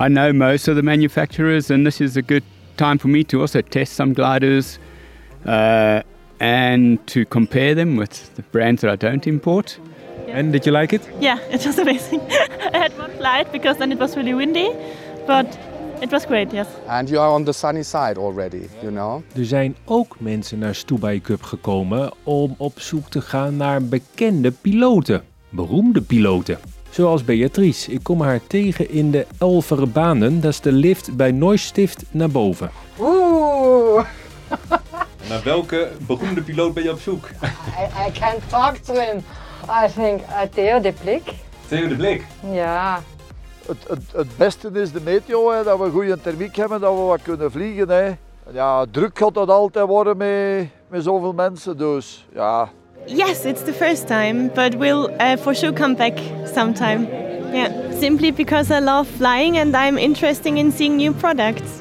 I 0.00 0.06
know 0.06 0.32
most 0.32 0.68
of 0.68 0.76
the 0.76 0.82
manufacturers, 0.82 1.70
and 1.70 1.84
this 1.84 2.00
is 2.00 2.16
a 2.16 2.22
good 2.22 2.44
time 2.76 2.98
for 2.98 3.08
me 3.08 3.24
to 3.24 3.40
also 3.40 3.62
test 3.62 3.94
some 3.94 4.12
gliders 4.12 4.78
uh, 5.44 6.02
and 6.38 7.04
to 7.08 7.24
compare 7.24 7.74
them 7.74 7.96
with 7.96 8.32
the 8.36 8.42
brands 8.42 8.82
that 8.82 8.92
I 8.92 8.96
don't 8.96 9.26
import. 9.26 9.76
And 10.28 10.52
did 10.52 10.66
you 10.66 10.70
like 10.72 10.92
it? 10.92 11.02
Yeah, 11.20 11.38
it 11.50 11.66
was 11.66 11.78
amazing. 11.84 12.20
I 12.72 12.78
had 12.78 12.96
one 12.96 13.10
flight 13.16 13.50
because 13.50 13.78
then 13.78 13.90
it 13.90 13.98
was 13.98 14.16
really 14.16 14.34
windy, 14.34 14.70
but 15.26 15.58
it 16.00 16.12
was 16.12 16.24
great, 16.26 16.52
yes. 16.52 16.68
And 16.86 17.10
you 17.10 17.18
are 17.18 17.30
on 17.30 17.44
the 17.44 17.52
sunny 17.52 17.82
side 17.82 18.18
already, 18.18 18.68
you 18.82 18.92
know. 18.92 19.22
Er 19.36 19.44
zijn 19.44 19.76
ook 19.84 20.16
mensen 20.20 20.58
naar 20.58 20.74
Stubai 20.74 21.20
Cup 21.20 21.42
gekomen 21.42 22.12
om 22.22 22.54
op 22.58 22.80
zoek 22.80 23.08
te 23.08 23.20
gaan 23.20 23.56
naar 23.56 23.82
bekende 23.82 24.50
piloten. 24.50 25.22
Beroemde 25.50 26.00
piloten. 26.02 26.58
Zoals 26.90 27.24
Beatrice. 27.24 27.92
Ik 27.92 28.02
kom 28.02 28.20
haar 28.20 28.40
tegen 28.46 28.90
in 28.90 29.10
de 29.10 29.26
Elvere 29.38 29.86
banen. 29.86 30.40
Dat 30.40 30.50
is 30.50 30.60
de 30.60 30.72
lift 30.72 31.16
bij 31.16 31.32
Neustift 31.32 32.02
naar 32.10 32.30
boven. 32.30 32.70
Ooh, 32.96 34.04
Naar 35.28 35.42
welke 35.44 35.90
beroemde 36.06 36.42
piloot 36.42 36.74
ben 36.74 36.82
je 36.82 36.90
op 36.90 37.00
zoek? 37.00 37.28
I, 37.28 38.08
I 38.08 38.12
can't 38.20 38.48
talk 38.48 38.76
to 38.76 38.94
him. 38.94 39.16
I 39.84 39.92
think 39.94 40.20
uh, 40.20 40.40
Theo 40.54 40.80
de 40.80 40.92
Blik. 41.02 41.32
Theo 41.68 41.88
de 41.88 41.96
Blik. 41.96 42.24
Ja. 42.50 43.02
Het, 43.66 43.76
het, 43.88 44.02
het 44.12 44.36
beste 44.36 44.70
is 44.72 44.92
de 44.92 45.00
meteo, 45.04 45.50
hè, 45.52 45.62
dat 45.62 45.78
we 45.78 45.90
goede 45.90 46.20
thermiek 46.20 46.56
hebben, 46.56 46.80
dat 46.80 46.94
we 46.94 47.00
wat 47.00 47.22
kunnen 47.22 47.50
vliegen. 47.50 47.88
Hè. 47.88 48.12
Ja, 48.52 48.84
druk 48.90 49.18
gaat 49.18 49.34
dat 49.34 49.48
altijd 49.48 49.86
worden 49.86 50.16
met, 50.16 50.68
met 50.88 51.02
zoveel 51.02 51.32
mensen, 51.32 51.76
dus 51.76 52.26
ja. 52.34 52.68
Yes, 53.08 53.46
it's 53.46 53.62
the 53.62 53.72
first 53.72 54.06
time, 54.06 54.48
but 54.54 54.74
we'll 54.74 55.10
uh, 55.18 55.36
for 55.38 55.54
sure 55.54 55.72
come 55.72 55.94
back 55.94 56.18
sometime. 56.46 57.06
Yeah, 57.54 57.90
simply 57.92 58.30
because 58.30 58.70
I 58.70 58.80
love 58.80 59.08
flying 59.08 59.56
and 59.56 59.74
I'm 59.74 59.96
interested 59.96 60.54
in 60.54 60.70
seeing 60.70 60.98
new 60.98 61.14
products. 61.14 61.80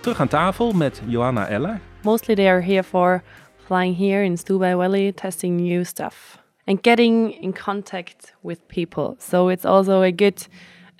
Terug 0.00 0.20
aan 0.20 0.28
tafel 0.28 0.72
met 0.72 1.02
Johanna 1.06 1.46
Eller. 1.50 1.80
Mostly 2.02 2.34
they 2.34 2.48
are 2.48 2.62
here 2.62 2.82
for 2.82 3.22
flying 3.66 3.94
here 3.94 4.22
in 4.22 4.36
Stubai 4.36 4.74
Valley, 4.78 5.12
testing 5.12 5.56
new 5.56 5.84
stuff 5.84 6.38
and 6.66 6.82
getting 6.82 7.32
in 7.32 7.52
contact 7.52 8.32
with 8.42 8.66
people. 8.68 9.16
So 9.18 9.48
it's 9.50 9.66
also 9.66 10.00
a 10.00 10.10
good 10.10 10.46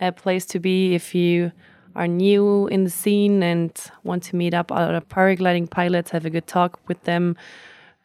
uh, 0.00 0.10
place 0.10 0.44
to 0.46 0.58
be 0.60 0.94
if 0.94 1.14
you 1.14 1.52
are 1.98 2.08
new 2.08 2.68
in 2.68 2.84
the 2.84 2.90
scene 2.90 3.42
and 3.42 3.70
want 4.04 4.22
to 4.30 4.36
meet 4.36 4.54
up 4.54 4.70
other 4.72 5.00
paragliding 5.00 5.68
pilots, 5.70 6.10
have 6.12 6.24
a 6.26 6.30
good 6.30 6.46
talk 6.46 6.78
with 6.88 7.02
them. 7.04 7.36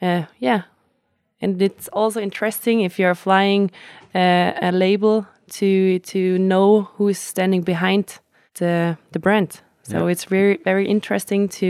Uh, 0.01 0.23
yeah. 0.39 0.61
And 1.41 1.61
it's 1.61 1.89
also 1.93 2.19
interesting 2.21 2.81
if 2.81 2.97
you're 2.99 3.15
flying 3.15 3.69
uh, 4.15 4.51
a 4.61 4.71
label 4.71 5.25
to 5.59 5.99
to 5.99 6.19
know 6.37 6.83
who 6.97 7.09
is 7.09 7.19
standing 7.19 7.63
behind 7.63 8.19
the 8.59 8.97
the 9.11 9.19
brand. 9.19 9.61
So 9.83 9.97
Yeah. 9.97 10.11
it's 10.11 10.25
very 10.29 10.57
very 10.65 10.85
interesting 10.85 11.49
to 11.59 11.65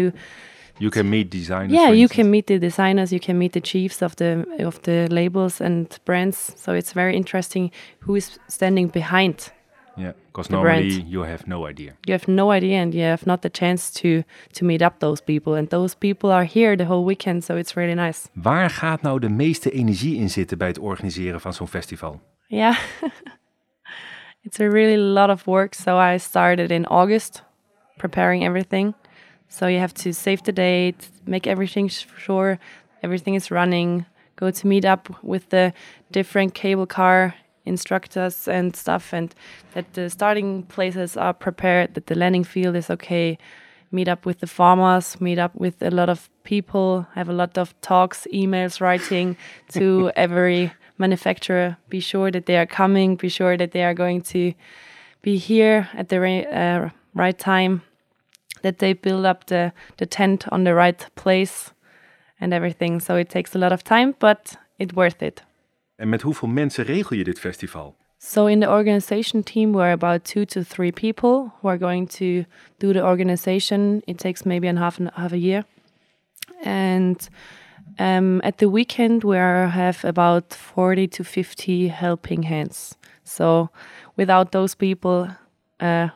You 0.80 0.90
can 0.92 1.10
meet 1.10 1.30
designers. 1.32 1.72
yeah, 1.74 1.94
you 1.96 2.08
can 2.08 2.30
meet 2.30 2.46
the 2.48 2.60
designers, 2.60 3.12
you 3.12 3.20
can 3.20 3.38
meet 3.38 3.52
the 3.52 3.62
chiefs 3.62 4.02
of 4.02 4.16
the 4.16 4.46
of 4.68 4.80
the 4.82 5.08
labels 5.10 5.62
and 5.62 5.88
brands. 6.06 6.54
So 6.58 6.74
it's 6.74 6.94
very 6.96 7.16
interesting 7.16 7.72
who 8.08 8.16
is 8.16 8.40
standing 8.48 8.92
behind. 8.92 9.52
Yeah, 9.96 10.14
because 10.28 10.50
normally 10.50 10.96
brand. 10.96 11.12
you 11.12 11.24
have 11.24 11.46
no 11.46 11.68
idea. 11.68 11.96
You 12.02 12.14
have 12.14 12.28
no 12.28 12.52
idea, 12.52 12.82
and 12.82 12.94
you 12.94 13.04
have 13.04 13.26
not 13.26 13.42
the 13.42 13.50
chance 13.50 13.92
to 14.02 14.24
to 14.54 14.66
meet 14.66 14.82
up 14.82 15.00
those 15.00 15.22
people. 15.24 15.54
And 15.54 15.70
those 15.70 15.96
people 15.96 16.32
are 16.32 16.46
here 16.46 16.76
the 16.76 16.86
whole 16.86 17.04
weekend, 17.06 17.44
so 17.44 17.56
it's 17.58 17.76
really 17.76 17.96
nice. 17.96 18.30
Waar 18.34 18.70
gaat 18.70 19.02
nou 19.02 19.20
de 19.20 19.30
meeste 19.30 19.72
energie 19.72 20.16
in 20.16 20.30
zitten 20.30 20.58
bij 20.58 20.68
het 20.68 20.80
organiseren 20.80 21.42
van 21.42 21.54
zo'n 21.54 21.68
festival? 21.68 22.22
Yeah, 22.48 22.78
it's 24.46 24.60
a 24.60 24.68
really 24.68 24.98
lot 24.98 25.30
of 25.30 25.46
work. 25.46 25.74
So 25.74 26.00
I 26.14 26.18
started 26.18 26.72
in 26.72 26.86
August, 26.86 27.44
preparing 27.98 28.44
everything. 28.44 28.94
So 29.48 29.68
you 29.68 29.80
have 29.80 29.94
to 29.94 30.12
save 30.12 30.42
the 30.42 30.54
date, 30.54 31.10
make 31.26 31.50
everything 31.50 31.92
sure 32.18 32.58
everything 33.02 33.36
is 33.36 33.50
running. 33.50 34.06
Go 34.36 34.50
to 34.50 34.68
meet 34.68 34.86
up 34.86 35.10
with 35.22 35.50
the 35.50 35.74
different 36.10 36.54
cable 36.54 36.88
car 36.88 37.36
instructors 37.66 38.48
and 38.48 38.76
stuff, 38.76 39.14
and 39.14 39.34
that 39.74 39.94
the 39.94 40.10
starting 40.10 40.64
places 40.64 41.18
are 41.18 41.34
prepared, 41.34 41.94
that 41.94 42.08
the 42.08 42.16
landing 42.16 42.44
field 42.44 42.76
is 42.76 42.90
okay. 42.90 43.38
Meet 43.92 44.08
up 44.08 44.26
with 44.26 44.40
the 44.40 44.48
farmers, 44.48 45.22
meet 45.22 45.38
up 45.38 45.56
with 45.56 45.82
a 45.82 45.92
lot 45.92 46.10
of 46.10 46.30
people, 46.44 47.08
have 47.14 47.30
a 47.30 47.34
lot 47.34 47.58
of 47.58 47.80
talks, 47.82 48.28
emails, 48.34 48.82
writing 48.82 49.38
to 49.74 50.12
every 50.16 50.72
manufacturer. 50.98 51.78
Be 51.90 52.00
sure 52.00 52.32
that 52.32 52.46
they 52.46 52.58
are 52.58 52.66
coming. 52.66 53.16
Be 53.16 53.30
sure 53.30 53.56
that 53.58 53.72
they 53.72 53.84
are 53.84 53.94
going 53.94 54.22
to 54.34 54.54
be 55.22 55.38
here 55.38 55.90
at 55.94 56.10
the 56.10 56.18
uh, 56.48 56.90
right 57.14 57.38
time. 57.38 57.84
That 58.64 58.80
they 58.80 58.94
build 58.94 59.26
up 59.26 59.48
the 59.48 59.74
the 59.98 60.06
tent 60.06 60.48
on 60.50 60.64
the 60.64 60.74
right 60.74 61.06
place, 61.16 61.74
and 62.40 62.54
everything. 62.54 63.00
So 63.00 63.16
it 63.16 63.30
takes 63.30 63.56
a 63.56 63.58
lot 63.58 63.72
of 63.72 63.84
time, 63.84 64.16
but 64.20 64.56
it's 64.78 64.94
worth 64.94 65.22
it. 65.24 65.42
En 65.96 66.10
met 66.10 66.22
hoeveel 66.22 66.48
mensen 66.48 66.86
regel 66.86 67.16
je 67.16 67.24
dit 67.24 67.40
festival? 67.40 67.96
So 68.18 68.46
in 68.46 68.60
the 68.60 68.70
organization 68.70 69.44
team, 69.44 69.72
we're 69.72 69.92
about 69.92 70.24
two 70.24 70.46
to 70.46 70.62
three 70.62 70.92
people 70.92 71.52
who 71.60 71.70
are 71.70 71.78
going 71.78 72.10
to 72.10 72.50
do 72.78 72.94
the 72.94 73.04
organization. 73.04 74.02
It 74.06 74.18
takes 74.18 74.44
maybe 74.44 74.68
a 74.68 74.76
half 74.76 75.00
and 75.00 75.10
half 75.14 75.32
a 75.32 75.38
year, 75.38 75.66
and 76.64 77.30
um, 78.00 78.40
at 78.42 78.58
the 78.58 78.70
weekend 78.70 79.24
we 79.24 79.36
have 79.36 80.08
about 80.08 80.54
forty 80.54 81.08
to 81.08 81.24
fifty 81.24 81.90
helping 81.90 82.44
hands. 82.44 82.98
So 83.24 83.70
without 84.16 84.52
those 84.52 84.76
people, 84.76 85.28
uh, 85.80 86.10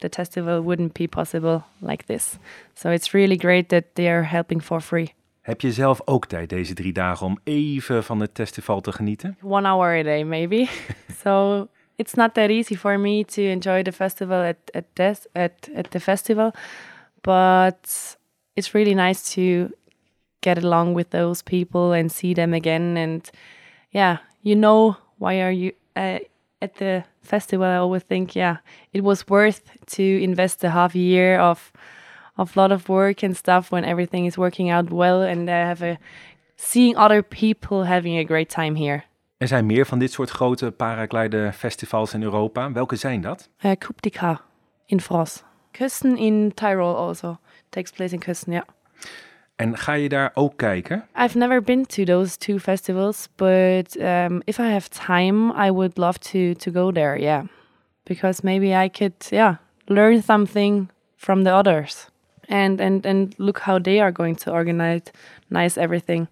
the 0.00 0.08
festival 0.08 0.60
wouldn't 0.60 0.94
be 0.94 1.06
possible 1.06 1.62
like 1.80 2.06
this. 2.06 2.38
So 2.74 2.90
it's 2.90 3.14
really 3.14 3.36
great 3.36 3.68
that 3.68 3.94
they 3.94 4.08
are 4.08 4.24
helping 4.24 4.60
for 4.60 4.80
free. 4.80 5.14
Heb 5.42 5.60
je 5.60 5.72
zelf 5.72 6.00
ook 6.04 6.26
tijd 6.26 6.48
deze 6.48 6.74
drie 6.74 6.92
dagen 6.92 7.26
om 7.26 7.38
even 7.44 8.04
van 8.04 8.20
het 8.20 8.30
festival 8.34 8.80
te 8.80 8.92
genieten? 8.92 9.36
one 9.42 9.68
hour 9.68 9.98
a 9.98 10.02
day 10.02 10.22
maybe 10.22 10.68
so 11.22 11.66
it's 11.96 12.14
not 12.14 12.34
that 12.34 12.50
easy 12.50 12.76
for 12.76 12.98
me 12.98 13.24
to 13.24 13.42
enjoy 13.42 13.82
the 13.82 13.92
festival 13.92 14.42
at 14.42 14.56
at 14.70 14.84
this 14.92 15.26
at, 15.32 15.70
at 15.74 15.90
the 15.90 16.00
festival 16.00 16.52
but 17.20 18.16
it's 18.54 18.72
really 18.72 18.94
nice 18.94 19.34
to 19.34 19.68
get 20.40 20.64
along 20.64 20.94
with 20.94 21.10
those 21.10 21.42
people 21.42 21.98
and 21.98 22.12
see 22.12 22.34
them 22.34 22.52
again 22.52 22.96
and 22.96 23.30
yeah 23.90 24.16
you 24.40 24.54
know 24.54 24.96
why 25.18 25.40
are 25.40 25.54
you 25.54 25.72
uh, 25.96 26.18
at 26.58 26.74
the 26.74 27.02
festival 27.20 27.66
i 27.66 27.76
always 27.76 28.04
think 28.06 28.34
yeah 28.34 28.56
it 28.92 29.02
was 29.02 29.24
worth 29.28 29.60
to 29.86 30.02
invest 30.02 30.64
a 30.64 30.68
half 30.68 30.94
year 30.94 31.40
of 31.40 31.72
of 32.36 32.54
lot 32.54 32.70
of 32.70 32.88
work 32.88 33.22
and 33.22 33.36
stuff 33.36 33.70
when 33.70 33.84
everything 33.84 34.26
is 34.26 34.36
working 34.36 34.72
out 34.72 34.90
well 34.90 35.22
and 35.22 35.48
I 35.48 35.66
have 35.66 35.82
a 35.82 35.98
seeing 36.56 36.96
other 36.96 37.22
people 37.22 37.84
having 37.84 38.18
a 38.18 38.24
great 38.24 38.48
time 38.48 38.74
here. 38.74 39.02
Er 39.36 39.48
zijn 39.48 39.66
meer 39.66 39.86
van 39.86 39.98
dit 39.98 40.12
soort 40.12 40.30
grote 40.30 40.70
paraglide 40.70 41.52
festivals 41.52 42.14
in 42.14 42.22
Europa. 42.22 42.72
Welke 42.72 42.96
zijn 42.96 43.20
dat? 43.20 43.48
Uh, 43.60 43.72
Coupe 43.72 44.00
de 44.00 44.10
Car 44.10 44.40
in 44.86 45.00
France. 45.00 45.40
Kössen 45.70 46.16
in 46.16 46.52
Tyrol 46.54 46.96
also 46.96 47.38
takes 47.68 47.90
place 47.90 48.14
in 48.14 48.20
Kössen, 48.20 48.52
yeah. 48.52 48.64
En 49.56 49.78
ga 49.78 49.92
je 49.92 50.08
daar 50.08 50.30
ook 50.34 50.56
kijken? 50.56 51.06
I've 51.16 51.38
never 51.38 51.62
been 51.62 51.86
to 51.86 52.04
those 52.04 52.36
two 52.36 52.58
festivals, 52.58 53.28
but 53.36 53.96
um, 54.00 54.42
if 54.44 54.58
I 54.58 54.70
have 54.70 54.88
time, 54.88 55.66
I 55.66 55.70
would 55.70 55.96
love 55.96 56.18
to 56.18 56.52
to 56.54 56.70
go 56.72 56.92
there. 56.92 57.20
Yeah, 57.20 57.44
because 58.02 58.42
maybe 58.42 58.84
I 58.84 58.88
could, 58.88 59.26
yeah, 59.30 59.54
learn 59.84 60.22
something 60.22 60.90
from 61.16 61.44
the 61.44 61.50
others, 61.50 62.10
and 62.52 62.80
and 62.80 63.06
and 63.06 63.34
look 63.36 63.58
how 63.58 63.80
they 63.80 64.00
are 64.00 64.12
going 64.12 64.36
to 64.38 64.52
organize, 64.52 65.02
nice 65.48 65.80
everything. 65.80 66.26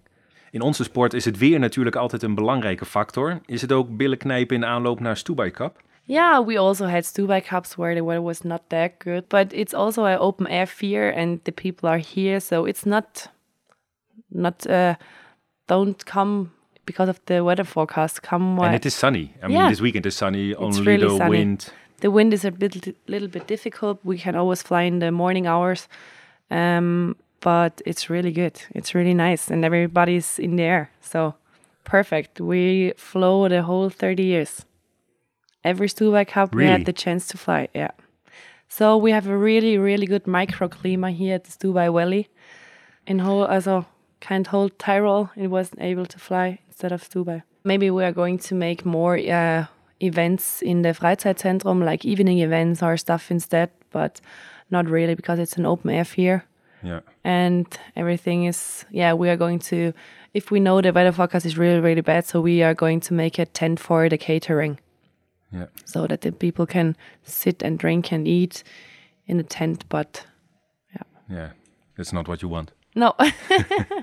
In 0.51 0.61
onze 0.61 0.83
sport 0.83 1.13
is 1.13 1.25
het 1.25 1.37
weer 1.37 1.59
natuurlijk 1.59 1.95
altijd 1.95 2.23
een 2.23 2.35
belangrijke 2.35 2.85
factor. 2.85 3.39
Is 3.45 3.61
het 3.61 3.71
ook 3.71 3.97
billen 3.97 4.17
knijpen 4.17 4.55
in 4.55 4.65
aanloop 4.65 4.99
naar 4.99 5.17
Stubai 5.17 5.51
Cup? 5.51 5.81
Yeah, 6.03 6.45
we 6.45 6.57
also 6.57 6.85
had 6.85 7.05
Stubai 7.05 7.41
Cups 7.41 7.75
where 7.75 7.95
the 7.95 8.03
weather 8.05 8.23
was 8.23 8.41
not 8.41 8.61
that 8.67 8.91
good, 8.99 9.27
but 9.27 9.53
it's 9.53 9.73
also 9.73 10.03
an 10.03 10.17
open 10.17 10.47
air 10.47 10.67
fair, 10.67 11.15
and 11.15 11.43
the 11.43 11.51
people 11.51 11.89
are 11.89 12.03
here, 12.13 12.39
so 12.39 12.65
it's 12.67 12.83
not 12.83 13.29
not 14.27 14.65
uh, 14.69 14.93
don't 15.65 16.03
come 16.03 16.49
because 16.83 17.09
of 17.09 17.19
the 17.23 17.43
weather 17.43 17.65
forecast. 17.65 18.21
Come 18.21 18.59
And 18.59 18.73
it 18.75 18.85
is 18.85 18.95
sunny. 18.99 19.33
I 19.43 19.47
mean, 19.47 19.57
Yeah. 19.57 19.69
this 19.69 19.79
weekend 19.79 20.05
is 20.05 20.17
sunny. 20.17 20.55
Only 20.55 20.81
really 20.81 21.07
the 21.07 21.15
sunny. 21.17 21.29
wind. 21.37 21.73
The 22.01 22.11
wind 22.11 22.33
is 22.33 22.43
a 22.45 22.51
bit, 22.51 22.95
little 23.07 23.27
bit 23.27 23.47
difficult. 23.47 23.99
We 24.03 24.17
can 24.17 24.35
always 24.35 24.61
fly 24.61 24.83
in 24.83 24.99
the 24.99 25.11
morning 25.11 25.47
hours, 25.47 25.87
um, 26.49 27.15
but 27.39 27.81
it's 27.85 28.09
really 28.09 28.31
good. 28.31 28.61
It's 28.71 28.93
really 28.93 29.13
nice, 29.13 29.49
and 29.49 29.63
everybody's 29.63 30.39
in 30.39 30.55
the 30.55 30.63
air. 30.63 30.91
So 31.01 31.35
perfect. 31.83 32.41
We 32.41 32.93
flew 32.97 33.49
the 33.49 33.61
whole 33.63 33.89
30 33.89 34.23
years. 34.23 34.65
Every 35.63 35.87
Stubai 35.87 36.27
Cup, 36.27 36.55
we 36.55 36.65
had 36.65 36.85
the 36.85 36.93
chance 36.93 37.27
to 37.27 37.37
fly. 37.37 37.67
Yeah. 37.73 37.91
So 38.67 38.97
we 38.97 39.11
have 39.11 39.27
a 39.27 39.37
really, 39.37 39.77
really 39.77 40.07
good 40.07 40.23
microclimate 40.23 41.15
here 41.15 41.35
at 41.35 41.43
the 41.43 41.51
Stubai 41.51 41.93
Valley. 41.93 42.29
In 43.05 43.19
whole, 43.19 43.45
also 43.45 43.85
kind 44.21 44.47
whole 44.47 44.69
Tyrol, 44.69 45.29
it 45.35 45.47
wasn't 45.47 45.81
able 45.81 46.07
to 46.07 46.17
fly 46.17 46.59
instead 46.67 46.91
of 46.91 47.07
Stubai. 47.07 47.43
Maybe 47.63 47.91
we 47.91 48.03
are 48.03 48.11
going 48.11 48.39
to 48.39 48.55
make 48.55 48.85
more 48.85 49.17
uh, 49.17 49.65
events 50.01 50.61
in 50.61 50.81
the 50.81 50.93
Freizeitzentrum, 50.93 51.83
like 51.85 52.05
evening 52.05 52.39
events 52.39 52.81
or 52.83 52.97
stuff 52.97 53.31
instead, 53.31 53.69
but 53.91 54.21
not 54.69 54.89
really 54.89 55.15
because 55.15 55.39
it's 55.41 55.57
an 55.57 55.65
open 55.65 55.89
air 55.89 56.03
here. 56.15 56.43
Yeah. 56.83 57.01
And 57.23 57.65
everything 57.95 58.45
is, 58.47 58.85
yeah, 58.91 59.13
we 59.13 59.29
are 59.29 59.37
going 59.37 59.59
to, 59.69 59.93
if 60.33 60.49
we 60.51 60.59
know 60.59 60.81
the 60.81 60.91
weather 60.91 61.11
forecast 61.11 61.45
is 61.45 61.57
really, 61.57 61.79
really 61.79 62.01
bad, 62.01 62.25
so 62.25 62.41
we 62.41 62.63
are 62.63 62.73
going 62.73 63.01
to 63.01 63.13
make 63.13 63.41
a 63.41 63.45
tent 63.45 63.79
for 63.79 64.09
the 64.09 64.17
catering. 64.17 64.79
Yeah. 65.53 65.67
So 65.85 66.07
that 66.07 66.21
the 66.21 66.31
people 66.31 66.65
can 66.65 66.95
sit 67.23 67.61
and 67.63 67.77
drink 67.79 68.11
and 68.11 68.27
eat 68.27 68.63
in 69.27 69.39
a 69.39 69.43
tent, 69.43 69.83
but 69.89 70.25
Yeah, 71.29 71.51
that's 71.95 72.11
not 72.11 72.27
what 72.27 72.41
you 72.41 72.49
want. 72.49 72.71
no. 72.95 73.13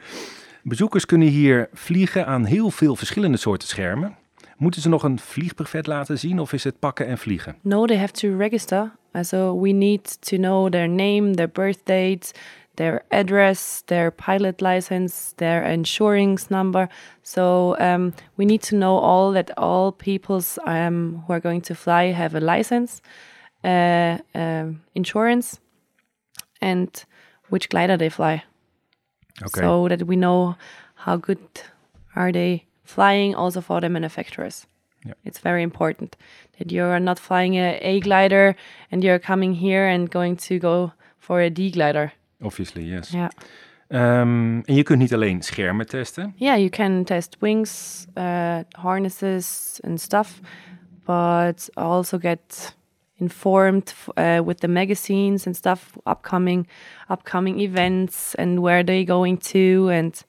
Bezoekers 0.62 1.06
kunnen 1.06 1.28
hier 1.28 1.68
vliegen 1.72 2.26
aan 2.26 2.44
heel 2.44 2.70
veel 2.70 2.96
verschillende 2.96 3.36
soorten 3.36 3.68
schermen. 3.68 4.16
Moeten 4.58 4.82
ze 4.82 4.88
nog 4.88 5.02
een 5.02 5.18
vliegbuffet 5.18 5.86
laten 5.86 6.18
zien 6.18 6.38
of 6.38 6.52
is 6.52 6.64
het 6.64 6.78
pakken 6.78 7.06
en 7.06 7.18
vliegen? 7.18 7.56
No, 7.62 7.86
they 7.86 7.96
have 7.96 8.12
to 8.12 8.36
register. 8.36 8.92
Uh, 9.12 9.22
So 9.22 9.60
we 9.60 9.72
need 9.72 10.20
to 10.20 10.36
know 10.36 10.70
their 10.70 10.88
name, 10.88 11.34
their 11.34 11.48
birth 11.48 11.84
date, 11.84 12.32
their 12.74 13.04
address, 13.08 13.82
their 13.84 14.10
pilot 14.12 14.60
license, 14.60 15.34
their 15.34 15.62
insurance 15.64 16.46
number. 16.48 16.88
So 17.22 17.76
um, 17.78 18.14
we 18.36 18.44
need 18.44 18.62
to 18.68 18.76
know 18.76 18.98
all 18.98 19.32
that 19.32 19.50
all 19.56 19.92
peoples 19.92 20.58
um, 20.66 21.24
who 21.26 21.32
are 21.32 21.40
going 21.40 21.62
to 21.62 21.74
fly 21.74 22.12
have 22.12 22.36
a 22.36 22.40
license, 22.40 23.00
uh, 23.64 24.18
um 24.34 24.80
insurance, 24.92 25.60
and 26.60 27.06
which 27.48 27.68
glider 27.68 27.96
they 27.96 28.10
fly. 28.10 28.44
Okay. 29.42 29.60
So 29.60 29.88
that 29.88 30.02
we 30.06 30.16
know 30.16 30.56
how 30.94 31.16
good 31.16 31.38
are 32.14 32.32
they 32.32 32.67
flying 32.88 33.34
also 33.34 33.60
for 33.60 33.80
the 33.80 33.88
manufacturers. 33.88 34.66
Yeah. 35.04 35.14
It's 35.24 35.40
very 35.42 35.62
important 35.62 36.16
that 36.58 36.72
you 36.72 36.84
are 36.84 37.00
not 37.00 37.18
flying 37.18 37.56
a 37.56 37.78
A 37.82 38.00
glider 38.00 38.54
and 38.90 39.04
you're 39.04 39.20
coming 39.20 39.54
here 39.54 39.86
and 39.86 40.10
going 40.10 40.36
to 40.48 40.58
go 40.58 40.92
for 41.18 41.40
a 41.40 41.50
D 41.50 41.70
glider. 41.70 42.12
Obviously, 42.40 42.84
yes. 42.84 43.10
Yeah. 43.10 43.30
Ehm, 43.88 44.60
en 44.64 44.74
je 44.74 44.82
kunt 44.82 44.98
niet 44.98 45.14
alleen 45.14 45.42
schermen 45.42 45.86
testen. 45.86 46.34
Yeah, 46.36 46.58
you 46.58 46.68
can 46.68 47.04
test 47.04 47.36
wings, 47.40 48.06
uh, 48.14 48.58
harnesses, 48.70 49.78
and 49.82 50.00
stuff, 50.00 50.40
but 51.04 51.70
also 51.74 52.18
get 52.18 52.76
informed 53.18 53.94
uh, 54.16 54.40
with 54.44 54.60
the 54.60 54.68
magazines 54.68 55.46
and 55.46 55.56
stuff, 55.56 55.96
upcoming, 56.06 56.66
upcoming 57.08 57.60
events, 57.60 58.34
and 58.34 58.58
where 58.58 58.84
they're 58.84 59.06
going 59.06 59.38
to, 59.52 59.88
and 59.90 60.24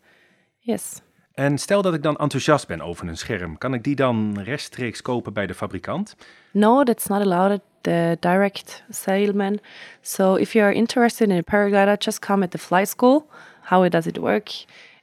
yes. 0.61 1.01
En 1.39 1.57
stel 1.57 1.81
dat 1.81 1.93
ik 1.93 2.03
dan 2.03 2.15
enthousiast 2.15 2.67
ben 2.67 2.81
over 2.81 3.07
een 3.07 3.17
scherm, 3.17 3.57
kan 3.57 3.73
ik 3.73 3.83
die 3.83 3.95
dan 3.95 4.39
rechtstreeks 4.41 5.01
kopen 5.01 5.33
bij 5.33 5.47
de 5.47 5.53
fabrikant? 5.53 6.15
No, 6.51 6.83
that's 6.83 7.07
not 7.07 7.21
allowed 7.21 7.51
at 7.51 7.61
the 7.81 8.17
direct 8.19 8.83
salesman. 8.89 9.59
So 10.01 10.35
if 10.35 10.53
you're 10.53 10.73
interested 10.73 11.29
in 11.29 11.37
a 11.37 11.41
paraglider, 11.41 11.97
just 11.97 12.19
come 12.19 12.43
at 12.43 12.51
the 12.51 12.57
flight 12.57 12.87
school. 12.87 13.27
How 13.61 13.89
does 13.89 14.05
it 14.05 14.17
work? 14.17 14.49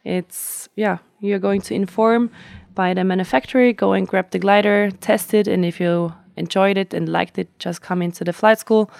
It's 0.02 0.68
yeah, 0.74 0.98
you're 1.18 1.40
going 1.40 1.64
to 1.64 1.74
inform 1.74 2.30
by 2.74 2.94
the 2.94 3.04
manufacturer, 3.04 3.72
go 3.72 3.92
and 3.92 4.08
grab 4.08 4.30
the 4.30 4.38
glider, 4.38 4.90
test 5.00 5.32
it, 5.32 5.48
and 5.48 5.64
if 5.64 5.80
you 5.80 6.12
enjoyed 6.34 6.76
it 6.76 6.94
and 6.94 7.08
liked 7.08 7.38
it, 7.38 7.48
just 7.58 7.80
come 7.80 8.04
into 8.04 8.24
the 8.24 8.32
flight 8.32 8.58
school. 8.58 8.90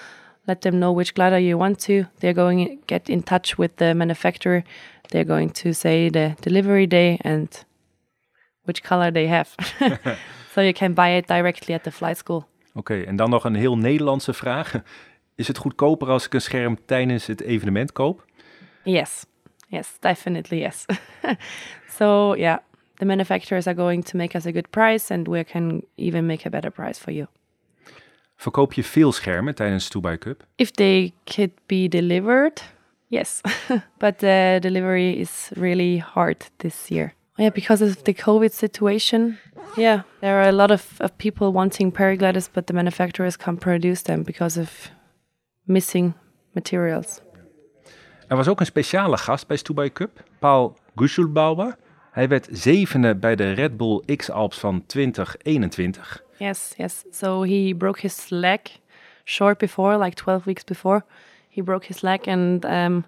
Let 0.47 0.61
them 0.61 0.79
know 0.79 0.93
which 0.93 1.13
glider 1.13 1.39
you 1.39 1.57
want 1.57 1.79
to. 1.81 2.05
They're 2.19 2.33
going 2.33 2.67
to 2.67 2.75
get 2.87 3.09
in 3.09 3.23
touch 3.23 3.57
with 3.57 3.75
the 3.75 3.93
manufacturer. 3.93 4.63
They're 5.11 5.25
going 5.25 5.51
to 5.51 5.73
say 5.73 6.09
the 6.09 6.35
delivery 6.41 6.87
day 6.87 7.17
and 7.21 7.49
which 8.63 8.81
color 8.81 9.11
they 9.11 9.27
have. 9.27 9.55
so 10.53 10.61
you 10.61 10.73
can 10.73 10.93
buy 10.93 11.09
it 11.09 11.27
directly 11.27 11.73
at 11.73 11.83
the 11.83 11.91
flight 11.91 12.17
school. 12.17 12.45
Oké, 12.73 13.01
en 13.01 13.15
dan 13.15 13.29
nog 13.29 13.43
een 13.43 13.55
heel 13.55 13.77
Nederlandse 13.77 14.33
vraag. 14.33 14.73
Is 15.35 15.47
het 15.47 15.57
goedkoper 15.57 16.09
als 16.09 16.25
ik 16.25 16.33
een 16.33 16.41
scherm 16.41 16.77
tijdens 16.85 17.25
het 17.25 17.41
evenement 17.41 17.91
koop? 17.91 18.25
Yes, 18.83 19.25
yes, 19.67 19.97
definitely 19.99 20.57
yes. 20.57 20.85
so 21.97 22.35
yeah, 22.35 22.57
the 22.95 23.05
manufacturers 23.05 23.67
are 23.67 23.75
going 23.75 24.05
to 24.05 24.17
make 24.17 24.37
us 24.37 24.45
a 24.45 24.51
good 24.51 24.69
price, 24.69 25.13
and 25.13 25.27
we 25.27 25.43
can 25.43 25.81
even 25.95 26.25
make 26.25 26.47
a 26.47 26.49
better 26.49 26.71
price 26.71 26.99
for 26.99 27.13
you. 27.13 27.27
Verkoop 28.37 28.73
je 28.73 28.83
veel 28.83 29.11
schermen 29.11 29.55
tijdens 29.55 29.89
Dubai 29.89 30.17
Cup? 30.17 30.45
If 30.55 30.71
they 30.71 31.13
could 31.23 31.51
be 31.65 31.87
delivered, 31.87 32.63
yes, 33.07 33.41
but 34.03 34.19
the 34.19 34.57
delivery 34.59 35.11
is 35.11 35.49
really 35.53 35.97
hard 35.97 36.49
this 36.57 36.87
year. 36.87 37.13
Yeah, 37.35 37.53
because 37.53 37.85
of 37.85 37.95
the 38.01 38.13
COVID 38.13 38.53
situation. 38.53 39.37
Yeah, 39.75 40.01
there 40.19 40.33
are 40.33 40.47
a 40.47 40.51
lot 40.51 40.71
of, 40.71 40.99
of 40.99 41.15
people 41.15 41.51
wanting 41.51 41.93
paragliders, 41.93 42.49
but 42.51 42.67
the 42.67 42.73
manufacturers 42.73 43.37
can't 43.37 43.59
produce 43.59 44.03
them 44.03 44.23
because 44.23 44.61
of 44.61 44.91
missing 45.63 46.13
materials. 46.51 47.21
Er 48.27 48.35
was 48.35 48.47
ook 48.47 48.59
een 48.59 48.65
speciale 48.65 49.17
gast 49.17 49.47
bij 49.47 49.59
Dubai 49.63 49.91
Cup, 49.91 50.23
Paul 50.39 50.77
Guschulbauer. 50.95 51.75
Hij 52.11 52.27
werd 52.27 52.47
zevende 52.51 53.15
bij 53.15 53.35
de 53.35 53.51
Red 53.51 53.77
Bull 53.77 54.03
X-Alps 54.15 54.59
van 54.59 54.85
2021. 54.85 56.25
Yes, 56.39 56.75
yes. 56.77 57.05
So 57.11 57.43
he 57.43 57.73
broke 57.73 58.01
his 58.01 58.31
leg 58.31 58.69
short 59.25 59.59
before, 59.59 59.97
like 59.97 60.15
12 60.15 60.45
weeks 60.45 60.63
before. 60.63 61.03
He 61.49 61.61
broke 61.61 61.85
his 61.85 62.03
leg, 62.03 62.27
and 62.27 62.65
um, 62.65 63.05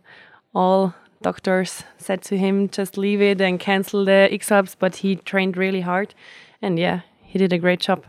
all 0.53 0.93
doctors 1.21 1.83
said 1.97 2.21
to 2.23 2.37
him, 2.37 2.69
just 2.69 2.97
leave 2.97 3.21
it 3.21 3.41
and 3.41 3.59
cancel 3.59 4.05
the 4.05 4.27
X-Alps. 4.31 4.75
But 4.75 4.95
he 4.97 5.15
trained 5.15 5.55
really 5.57 5.81
hard, 5.81 6.13
and 6.61 6.79
yeah, 6.79 7.01
he 7.21 7.37
did 7.39 7.53
a 7.53 7.57
great 7.59 7.79
job. 7.81 8.05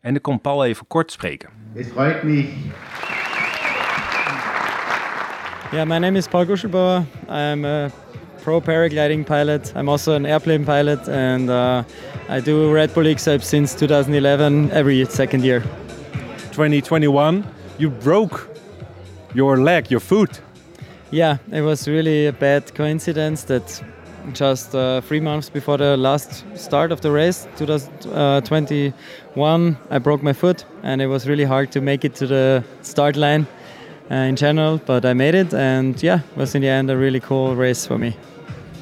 En 0.00 0.14
ik 0.14 0.22
kon 0.22 0.40
Paul 0.40 0.64
even 0.64 0.86
kort 0.86 1.10
spreken. 1.12 1.50
Es 1.74 1.86
freut 1.88 2.22
mich, 2.22 2.46
Yeah, 5.72 5.84
my 5.84 5.98
name 5.98 6.16
is 6.16 6.28
Paul 6.28 6.46
Guschlbauer. 6.46 7.04
I'm 7.28 7.64
a 7.64 7.90
pro 8.46 8.60
paragliding 8.60 9.26
pilot. 9.26 9.72
I'm 9.74 9.88
also 9.88 10.14
an 10.14 10.24
airplane 10.24 10.64
pilot, 10.64 11.08
and 11.08 11.50
uh, 11.50 11.82
I 12.28 12.38
do 12.38 12.72
Red 12.72 12.94
Bull 12.94 13.02
XAP 13.02 13.42
since 13.42 13.74
2011, 13.74 14.70
every 14.70 15.04
second 15.06 15.42
year. 15.42 15.62
2021, 16.52 17.44
you 17.78 17.90
broke 17.90 18.48
your 19.34 19.56
leg, 19.56 19.90
your 19.90 19.98
foot. 19.98 20.40
Yeah, 21.10 21.38
it 21.50 21.62
was 21.62 21.88
really 21.88 22.28
a 22.28 22.32
bad 22.32 22.72
coincidence 22.72 23.42
that 23.46 23.82
just 24.32 24.76
uh, 24.76 25.00
three 25.00 25.18
months 25.18 25.50
before 25.50 25.78
the 25.78 25.96
last 25.96 26.44
start 26.54 26.92
of 26.92 27.00
the 27.00 27.10
race, 27.10 27.48
2021, 27.56 29.76
I 29.90 29.98
broke 29.98 30.22
my 30.22 30.32
foot, 30.32 30.64
and 30.84 31.02
it 31.02 31.08
was 31.08 31.26
really 31.26 31.44
hard 31.44 31.72
to 31.72 31.80
make 31.80 32.04
it 32.04 32.14
to 32.14 32.28
the 32.28 32.62
start 32.82 33.16
line 33.16 33.48
uh, 34.08 34.14
in 34.14 34.36
general. 34.36 34.80
But 34.86 35.04
I 35.04 35.14
made 35.14 35.34
it, 35.34 35.52
and 35.52 36.00
yeah, 36.00 36.20
it 36.20 36.36
was 36.36 36.54
in 36.54 36.62
the 36.62 36.68
end 36.68 36.92
a 36.92 36.96
really 36.96 37.18
cool 37.18 37.56
race 37.56 37.84
for 37.84 37.98
me. 37.98 38.14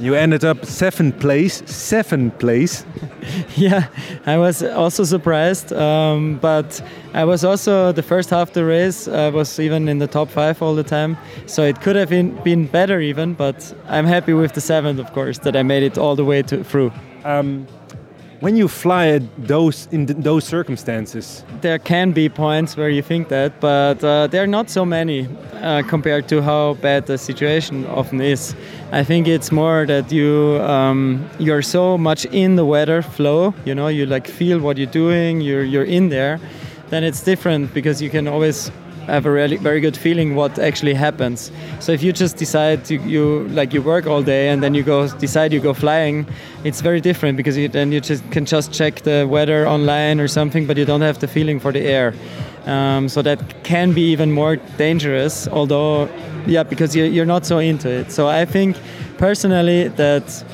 You 0.05 0.14
ended 0.14 0.45
up 0.45 0.67
seventh 0.67 1.19
place, 1.19 1.62
seventh 1.64 2.38
place. 2.38 2.85
yeah, 3.57 3.87
I 4.27 4.37
was 4.37 4.62
also 4.62 5.03
surprised, 5.05 5.73
um, 5.73 6.37
but 6.43 6.83
I 7.14 7.25
was 7.25 7.43
also 7.43 7.90
the 7.90 8.03
first 8.03 8.29
half 8.29 8.49
of 8.49 8.55
the 8.55 8.67
race. 8.67 9.09
I 9.09 9.31
was 9.31 9.59
even 9.59 9.88
in 9.88 10.01
the 10.01 10.07
top 10.07 10.29
five 10.29 10.61
all 10.61 10.75
the 10.75 10.85
time, 10.85 11.17
so 11.47 11.62
it 11.62 11.81
could 11.81 11.97
have 11.97 12.11
been, 12.11 12.35
been 12.43 12.67
better 12.67 13.01
even. 13.01 13.33
But 13.33 13.75
I'm 13.88 14.05
happy 14.05 14.35
with 14.35 14.53
the 14.53 14.61
seventh, 14.61 15.01
of 15.01 15.11
course, 15.14 15.38
that 15.38 15.57
I 15.57 15.62
made 15.62 15.83
it 15.83 15.97
all 15.97 16.17
the 16.17 16.25
way 16.27 16.43
to, 16.43 16.62
through. 16.62 16.93
Um, 17.25 17.67
when 18.40 18.57
you 18.57 18.68
fly 18.68 19.20
those 19.38 19.88
in 19.92 20.07
those 20.07 20.44
circumstances, 20.44 21.44
There 21.61 21.79
can 21.79 22.12
be 22.12 22.29
points 22.29 22.77
where 22.77 22.90
you 22.90 23.03
think 23.03 23.29
that, 23.29 23.61
but 23.61 24.03
uh, 24.05 24.27
there 24.27 24.42
are 24.42 24.47
not 24.47 24.70
so 24.70 24.85
many 24.85 25.29
uh, 25.62 25.83
compared 25.88 26.29
to 26.29 26.42
how 26.42 26.75
bad 26.75 27.07
the 27.07 27.16
situation 27.18 27.87
often 27.87 28.20
is. 28.20 28.55
I 28.92 29.05
think 29.05 29.27
it's 29.27 29.51
more 29.51 29.87
that 29.87 30.12
you 30.12 30.61
um, 30.62 31.29
you're 31.38 31.62
so 31.62 31.97
much 31.99 32.27
in 32.27 32.57
the 32.57 32.64
weather 32.64 33.03
flow. 33.03 33.55
You 33.64 33.75
know, 33.75 33.88
you 33.88 34.07
like 34.07 34.29
feel 34.29 34.59
what 34.61 34.77
you're 34.77 34.92
doing. 34.92 35.40
You're 35.40 35.64
you're 35.64 35.88
in 35.88 36.11
there. 36.11 36.38
Then 36.90 37.05
it's 37.05 37.23
different 37.25 37.73
because 37.75 38.03
you 38.05 38.11
can 38.11 38.29
always 38.29 38.70
have 39.07 39.27
a 39.27 39.31
really 39.31 39.57
very 39.57 39.81
good 39.81 39.97
feeling 39.97 40.35
what 40.35 40.59
actually 40.59 40.95
happens. 40.95 41.51
So 41.81 41.93
if 41.93 42.03
you 42.03 42.12
just 42.12 42.37
decide 42.37 42.85
to 42.87 42.97
you 42.97 43.49
like 43.49 43.73
you 43.73 43.83
work 43.83 44.07
all 44.07 44.23
day 44.23 44.49
and 44.49 44.62
then 44.62 44.75
you 44.75 44.83
go 44.83 45.09
decide 45.09 45.53
you 45.53 45.61
go 45.61 45.75
flying, 45.75 46.27
it's 46.64 46.81
very 46.81 47.01
different 47.01 47.37
because 47.37 47.57
you, 47.57 47.69
then 47.69 47.93
you 47.93 48.01
just 48.01 48.29
can 48.31 48.45
just 48.45 48.73
check 48.73 49.03
the 49.03 49.27
weather 49.29 49.67
online 49.67 50.21
or 50.21 50.29
something, 50.29 50.67
but 50.67 50.77
you 50.77 50.85
don't 50.85 51.03
have 51.03 51.19
the 51.19 51.29
feeling 51.29 51.61
for 51.61 51.73
the 51.73 51.81
air. 51.81 52.14
Um, 52.67 53.09
so 53.09 53.21
that 53.23 53.62
can 53.62 53.93
be 53.93 54.11
even 54.12 54.33
more 54.33 54.57
dangerous. 54.79 55.47
Although, 55.49 56.09
yeah, 56.47 56.62
because 56.62 56.97
you, 56.97 57.05
you're 57.05 57.27
not 57.27 57.45
so 57.45 57.59
into 57.59 57.90
it. 57.90 58.11
So 58.11 58.27
I 58.27 58.45
think 58.47 58.77
personally 59.19 59.88
that 59.88 60.45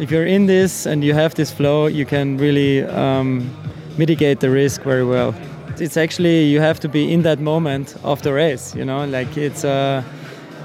if 0.00 0.10
you're 0.10 0.26
in 0.26 0.46
this 0.46 0.86
and 0.86 1.04
you 1.04 1.14
have 1.14 1.34
this 1.34 1.52
flow, 1.52 1.86
you 1.86 2.06
can 2.06 2.38
really 2.38 2.82
um, 2.82 3.54
mitigate 3.98 4.40
the 4.40 4.50
risk 4.50 4.82
very 4.82 5.04
well. 5.04 5.34
It's 5.80 5.96
actually 5.96 6.44
you 6.44 6.60
have 6.60 6.78
to 6.80 6.88
be 6.88 7.12
in 7.12 7.22
that 7.22 7.40
moment 7.40 7.96
of 8.02 8.22
the 8.22 8.32
race. 8.32 8.74
You 8.74 8.84
know, 8.84 9.04
like 9.06 9.36
it's 9.36 9.64
uh, 9.64 10.02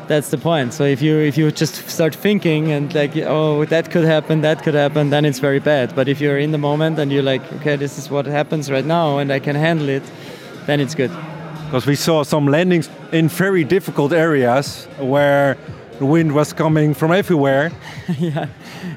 that's 0.08 0.30
the 0.30 0.38
point. 0.38 0.74
So 0.74 0.84
if 0.84 1.02
you 1.02 1.18
if 1.18 1.38
you 1.38 1.52
just 1.52 1.90
start 1.90 2.16
thinking 2.16 2.72
and 2.72 2.94
like 2.94 3.16
oh 3.18 3.66
that 3.66 3.92
could 3.92 4.04
happen, 4.06 4.42
that 4.42 4.64
could 4.64 4.74
happen, 4.74 5.10
then 5.10 5.26
it's 5.26 5.40
very 5.40 5.60
bad. 5.60 5.96
But 5.96 6.08
if 6.08 6.22
you're 6.22 6.38
in 6.38 6.52
the 6.52 6.58
moment 6.58 7.00
and 7.00 7.12
you're 7.12 7.24
like 7.24 7.42
okay, 7.54 7.76
this 7.76 7.98
is 7.98 8.10
what 8.10 8.26
happens 8.26 8.70
right 8.70 8.86
now, 8.86 9.18
and 9.18 9.32
I 9.32 9.40
can 9.40 9.56
handle 9.56 9.90
it, 9.90 10.04
then 10.66 10.80
it's 10.80 10.96
good. 10.96 11.12
Because 11.66 11.86
we 11.86 11.96
saw 11.96 12.24
some 12.24 12.48
landings 12.48 12.90
in 13.12 13.28
very 13.28 13.64
difficult 13.64 14.14
areas 14.14 14.86
where 15.00 15.58
the 16.00 16.06
wind 16.06 16.34
was 16.34 16.54
coming 16.54 16.94
from 16.94 17.12
everywhere. 17.12 17.72
yeah, 18.20 18.48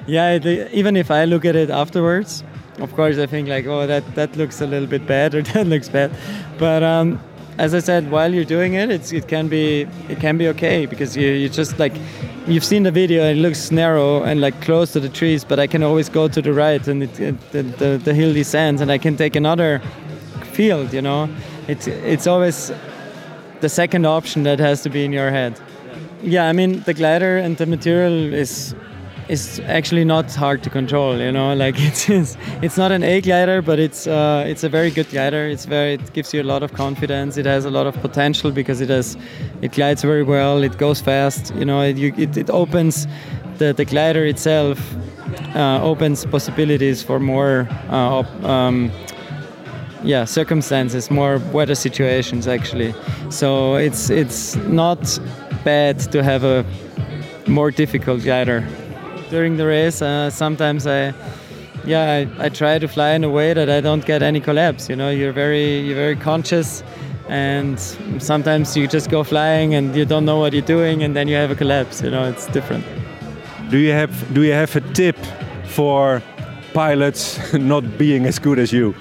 yeah. 0.07 0.33
It, 0.33 0.73
even 0.73 0.97
if 0.97 1.11
I 1.11 1.25
look 1.25 1.45
at 1.45 1.57
it 1.57 1.71
afterwards, 1.71 2.45
of 2.81 2.95
course 2.95 3.19
I 3.19 3.27
think 3.27 3.49
like, 3.49 3.67
oh, 3.67 3.87
that 3.87 4.15
that 4.15 4.37
looks 4.37 4.61
a 4.61 4.67
little 4.67 4.89
bit 4.89 5.07
bad 5.07 5.35
or 5.35 5.43
that 5.53 5.67
looks 5.67 5.89
bad. 5.89 6.11
But 6.59 6.83
um, 6.83 7.21
as 7.59 7.75
I 7.75 7.81
said, 7.81 8.11
while 8.11 8.33
you're 8.33 8.45
doing 8.45 8.75
it, 8.75 8.91
it's 8.91 9.13
it 9.13 9.29
can 9.29 9.49
be 9.49 9.87
it 10.09 10.21
can 10.21 10.39
be 10.39 10.49
okay 10.49 10.87
because 10.87 11.17
you 11.17 11.29
you 11.29 11.49
just 11.49 11.79
like 11.79 11.95
you've 12.47 12.65
seen 12.65 12.85
the 12.85 12.91
video 12.91 13.25
and 13.25 13.39
it 13.39 13.43
looks 13.43 13.71
narrow 13.71 14.23
and 14.23 14.41
like 14.41 14.61
close 14.63 14.93
to 14.93 15.01
the 15.01 15.09
trees, 15.09 15.45
but 15.45 15.59
I 15.59 15.67
can 15.67 15.83
always 15.83 16.09
go 16.09 16.29
to 16.29 16.41
the 16.41 16.53
right 16.53 16.87
and 16.89 17.03
it, 17.03 17.21
it, 17.21 17.51
the, 17.51 17.63
the 17.63 17.99
the 17.99 18.15
hill 18.15 18.33
descends 18.33 18.81
and 18.81 18.91
I 18.91 18.99
can 18.99 19.17
take 19.17 19.37
another 19.37 19.83
field. 20.53 20.93
You 20.93 21.03
know, 21.03 21.29
it's 21.67 21.87
it's 21.87 22.27
always 22.27 22.73
the 23.61 23.69
second 23.69 24.07
option 24.07 24.45
that 24.45 24.61
has 24.61 24.83
to 24.83 24.91
be 24.91 25.05
in 25.05 25.13
your 25.13 25.31
head. 25.31 25.61
Yeah, 26.23 26.49
I 26.49 26.53
mean 26.53 26.81
the 26.83 26.95
glider 26.95 27.39
and 27.39 27.57
the 27.57 27.67
material 27.67 28.33
is 28.33 28.75
is 29.29 29.61
actually 29.67 30.05
not 30.05 30.35
hard 30.35 30.63
to 30.63 30.71
control. 30.71 31.19
You 31.19 31.33
know, 31.33 31.55
like 31.65 31.75
it's 31.79 32.09
it's, 32.63 32.77
not 32.77 32.93
an 32.93 33.03
A 33.03 33.21
glider, 33.21 33.63
but 33.63 33.79
it's 33.79 34.07
uh, 34.07 34.45
it's 34.47 34.65
a 34.65 34.69
very 34.69 34.91
good 34.91 35.09
glider. 35.11 35.47
It's 35.47 35.67
very 35.67 35.95
it 35.95 36.13
gives 36.13 36.33
you 36.35 36.43
a 36.43 36.49
lot 36.53 36.63
of 36.63 36.73
confidence. 36.73 37.37
It 37.37 37.47
has 37.47 37.65
a 37.65 37.71
lot 37.71 37.87
of 37.87 37.95
potential 38.01 38.51
because 38.51 38.81
it 38.81 38.89
has 38.89 39.17
it 39.63 39.73
glides 39.73 40.03
very 40.03 40.23
well. 40.23 40.63
It 40.63 40.79
goes 40.79 41.01
fast. 41.01 41.55
You 41.55 41.65
know, 41.65 41.83
it 41.83 41.97
you, 41.97 42.15
it, 42.17 42.37
it 42.37 42.51
opens 42.51 43.07
the 43.59 43.73
the 43.73 43.85
glider 43.85 44.25
itself 44.25 44.79
uh, 45.55 45.81
opens 45.83 46.25
possibilities 46.27 47.03
for 47.03 47.21
more. 47.21 47.69
Uh, 47.91 48.21
op, 48.21 48.45
um, 48.45 48.91
yeah, 50.05 50.25
circumstances, 50.25 51.11
more 51.11 51.39
weather 51.53 51.75
situations 51.75 52.47
actually. 52.47 52.95
So 53.31 53.75
it's 53.75 54.11
it's 54.11 54.55
not 54.69 55.19
bad 55.65 55.99
to 56.13 56.23
have 56.23 56.45
a 56.45 56.65
more 57.47 57.71
difficult 57.71 58.23
glider. 58.23 58.65
During 59.31 59.57
the 59.57 59.67
race, 59.67 60.01
uh, 60.01 60.31
sometimes 60.31 60.87
I, 60.87 61.13
yeah, 61.85 62.27
I, 62.39 62.47
I 62.47 62.49
try 62.49 62.79
to 62.79 62.89
fly 62.89 63.11
in 63.11 63.25
a 63.25 63.29
way 63.29 63.53
that 63.53 63.69
I 63.69 63.81
don't 63.81 64.05
get 64.05 64.23
any 64.23 64.41
collapse. 64.41 64.89
You 64.89 64.97
know, 64.97 65.11
you're 65.11 65.33
very 65.33 65.81
you're 65.81 65.97
very 65.97 66.17
conscious, 66.17 66.83
and 67.29 67.79
sometimes 68.19 68.77
you 68.77 68.89
just 68.89 69.11
go 69.11 69.23
flying 69.25 69.75
and 69.75 69.95
you 69.95 70.07
don't 70.07 70.25
know 70.25 70.39
what 70.39 70.53
you're 70.53 70.63
doing, 70.63 71.03
and 71.03 71.15
then 71.15 71.29
you 71.29 71.37
have 71.37 71.51
a 71.51 71.55
collapse. 71.55 72.03
You 72.03 72.11
know, 72.11 72.25
it's 72.25 72.47
different. 72.47 72.85
Do 73.71 73.77
you 73.77 73.93
have 73.93 74.13
do 74.33 74.43
you 74.43 74.53
have 74.53 74.75
a 74.77 74.81
tip 74.95 75.17
for 75.67 76.23
pilots 76.73 77.53
not 77.73 77.99
being 77.99 78.25
as 78.25 78.39
good 78.39 78.59
as 78.59 78.73
you? 78.73 78.95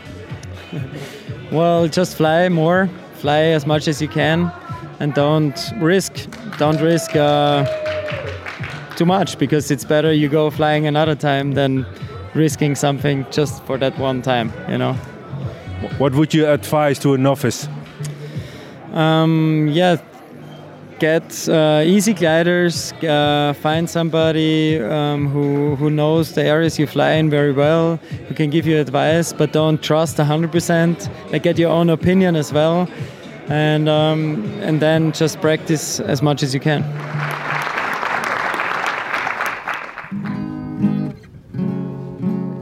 well, 1.51 1.87
just 1.87 2.17
fly 2.17 2.49
more, 2.49 2.89
fly 3.15 3.53
as 3.55 3.65
much 3.65 3.87
as 3.87 4.01
you 4.01 4.09
can, 4.09 4.51
and 4.99 5.13
don't 5.13 5.71
risk, 5.79 6.13
don't 6.57 6.81
risk 6.81 7.15
uh, 7.15 7.65
too 8.97 9.05
much 9.05 9.37
because 9.37 9.71
it's 9.71 9.85
better 9.85 10.11
you 10.11 10.27
go 10.27 10.49
flying 10.49 10.87
another 10.87 11.15
time 11.15 11.53
than 11.53 11.85
risking 12.33 12.75
something 12.75 13.25
just 13.31 13.63
for 13.63 13.77
that 13.77 13.97
one 13.97 14.21
time. 14.21 14.51
You 14.67 14.77
know. 14.77 14.93
What 15.99 16.15
would 16.15 16.33
you 16.33 16.47
advise 16.47 16.97
to 16.99 17.13
a 17.13 17.17
novice? 17.17 17.67
Um, 18.93 19.69
yeah, 19.71 19.97
get 20.97 21.47
uh, 21.47 21.83
easy 21.85 22.13
gliders. 22.13 22.93
Uh, 23.03 23.53
find 23.61 23.87
somebody 23.87 24.79
um, 24.79 25.27
who 25.27 25.75
who 25.75 25.89
knows 25.91 26.33
the 26.33 26.43
areas 26.43 26.79
you 26.79 26.87
fly 26.87 27.11
in 27.11 27.29
very 27.29 27.51
well, 27.51 27.97
who 28.27 28.33
can 28.33 28.49
give 28.49 28.65
you 28.65 28.79
advice, 28.79 29.33
but 29.33 29.53
don't 29.53 29.83
trust 29.83 30.17
100%. 30.17 31.31
Like 31.31 31.43
get 31.43 31.59
your 31.59 31.69
own 31.69 31.89
opinion 31.89 32.35
as 32.35 32.51
well, 32.51 32.89
and 33.49 33.87
um, 33.87 34.43
and 34.61 34.79
then 34.79 35.11
just 35.11 35.39
practice 35.41 35.99
as 35.99 36.21
much 36.23 36.41
as 36.41 36.53
you 36.53 36.59
can. 36.59 36.83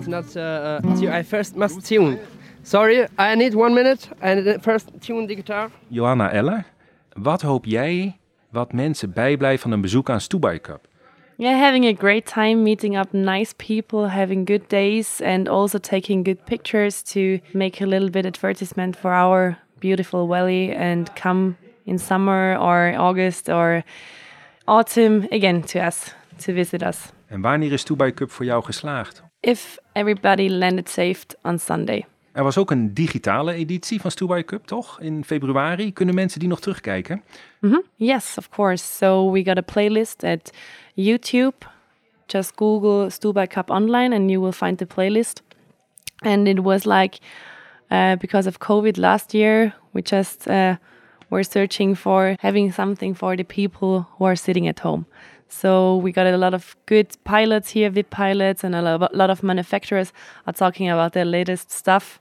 It's 0.06 0.13
not. 0.13 0.36
Uh, 0.36 1.00
tu- 1.00 1.10
I 1.10 1.24
first 1.24 1.56
must 1.56 1.88
tune. 1.88 2.20
Sorry, 2.63 3.08
I 3.18 3.36
need 3.36 3.54
one 3.56 3.74
minute. 3.74 4.08
Need 4.22 4.62
first 4.62 4.89
tune 5.02 5.28
the 5.28 5.34
guitar. 5.36 5.70
Johanna 5.88 6.32
Eller, 6.32 6.65
wat 7.13 7.41
hoop 7.41 7.65
jij 7.65 8.18
wat 8.50 8.74
mensen 8.74 9.13
bijblijven 9.13 9.60
van 9.62 9.72
een 9.72 9.82
bezoek 9.82 10.10
aan 10.10 10.22
Stubai 10.22 10.62
Cup? 10.62 10.88
Yeah, 11.38 11.60
having 11.60 11.86
a 11.86 11.94
great 11.98 12.26
time, 12.26 12.56
meeting 12.62 12.98
up 12.98 13.12
nice 13.12 13.54
people, 13.56 14.08
having 14.10 14.48
good 14.48 14.70
days, 14.70 15.22
and 15.22 15.50
also 15.50 15.78
taking 15.80 16.26
good 16.26 16.44
pictures 16.46 17.02
to 17.02 17.39
make 17.54 17.84
a 17.84 17.88
little 17.88 18.10
bit 18.10 18.26
advertisement 18.26 18.96
for 18.98 19.12
our 19.12 19.58
beautiful 19.80 20.28
valley 20.28 20.76
and 20.76 21.10
come 21.22 21.56
in 21.84 22.00
summer 22.00 22.58
or 22.58 22.94
August 22.98 23.50
or 23.50 23.84
autumn 24.65 25.26
again 25.32 25.62
to 25.62 25.80
us 25.80 26.15
to 26.46 26.54
visit 26.54 26.82
us. 26.84 27.12
En 27.28 27.41
wanneer 27.41 27.72
is 27.72 27.82
Stubai 27.82 28.13
Cup 28.13 28.32
voor 28.32 28.46
jou 28.46 28.63
geslaagd? 28.63 29.24
If 29.45 29.77
everybody 29.93 30.49
landed 30.49 30.89
safe 30.89 31.25
on 31.43 31.60
Sunday. 31.60 32.05
Er 32.31 32.43
was 32.43 32.58
ook 32.58 32.71
een 32.71 32.93
digitale 32.93 33.53
editie 33.53 34.01
van 34.01 34.12
Stubai 34.12 34.43
Cup, 34.43 34.67
toch? 34.67 34.99
In 34.99 35.23
februari. 35.25 35.93
Kunnen 35.93 36.15
mensen 36.15 36.39
die 36.39 36.49
nog 36.49 36.60
terugkijken? 36.60 37.23
Mhm. 37.60 37.79
Yes, 37.95 38.38
of 38.38 38.49
course. 38.49 38.84
So 38.84 39.31
we 39.31 39.43
got 39.43 39.58
a 39.58 39.62
playlist 39.62 40.23
at 40.23 40.51
YouTube. 40.93 41.55
Just 42.25 42.51
Google 42.55 43.10
Stubai 43.10 43.47
Cup 43.47 43.69
online 43.69 44.15
and 44.15 44.29
you 44.29 44.41
will 44.41 44.51
find 44.51 44.77
the 44.77 44.86
playlist. 44.86 45.41
And 46.17 46.47
it 46.47 46.60
was 46.60 46.84
like, 46.86 47.17
uh, 47.91 48.15
because 48.19 48.47
of 48.47 48.58
COVID 48.58 48.97
last 48.97 49.34
year, 49.34 49.75
we 49.91 50.01
just 50.01 50.47
uh, 50.47 50.75
were 51.29 51.43
searching 51.43 51.97
for 51.97 52.36
having 52.39 52.73
something 52.73 53.17
for 53.17 53.36
the 53.36 53.43
people 53.43 54.08
who 54.17 54.25
are 54.25 54.36
sitting 54.36 54.67
at 54.67 54.79
home. 54.79 55.05
So 55.47 55.97
we 55.97 56.12
got 56.12 56.27
a 56.27 56.38
lot 56.38 56.53
of 56.53 56.75
good 56.86 57.15
pilots 57.23 57.69
here, 57.69 57.89
VIP 57.89 58.10
pilots, 58.10 58.63
and 58.63 58.75
a 58.75 58.81
lot 58.81 59.29
of 59.29 59.43
manufacturers 59.43 60.12
are 60.47 60.53
talking 60.53 60.89
about 60.89 61.13
their 61.13 61.25
latest 61.25 61.71
stuff. 61.71 62.19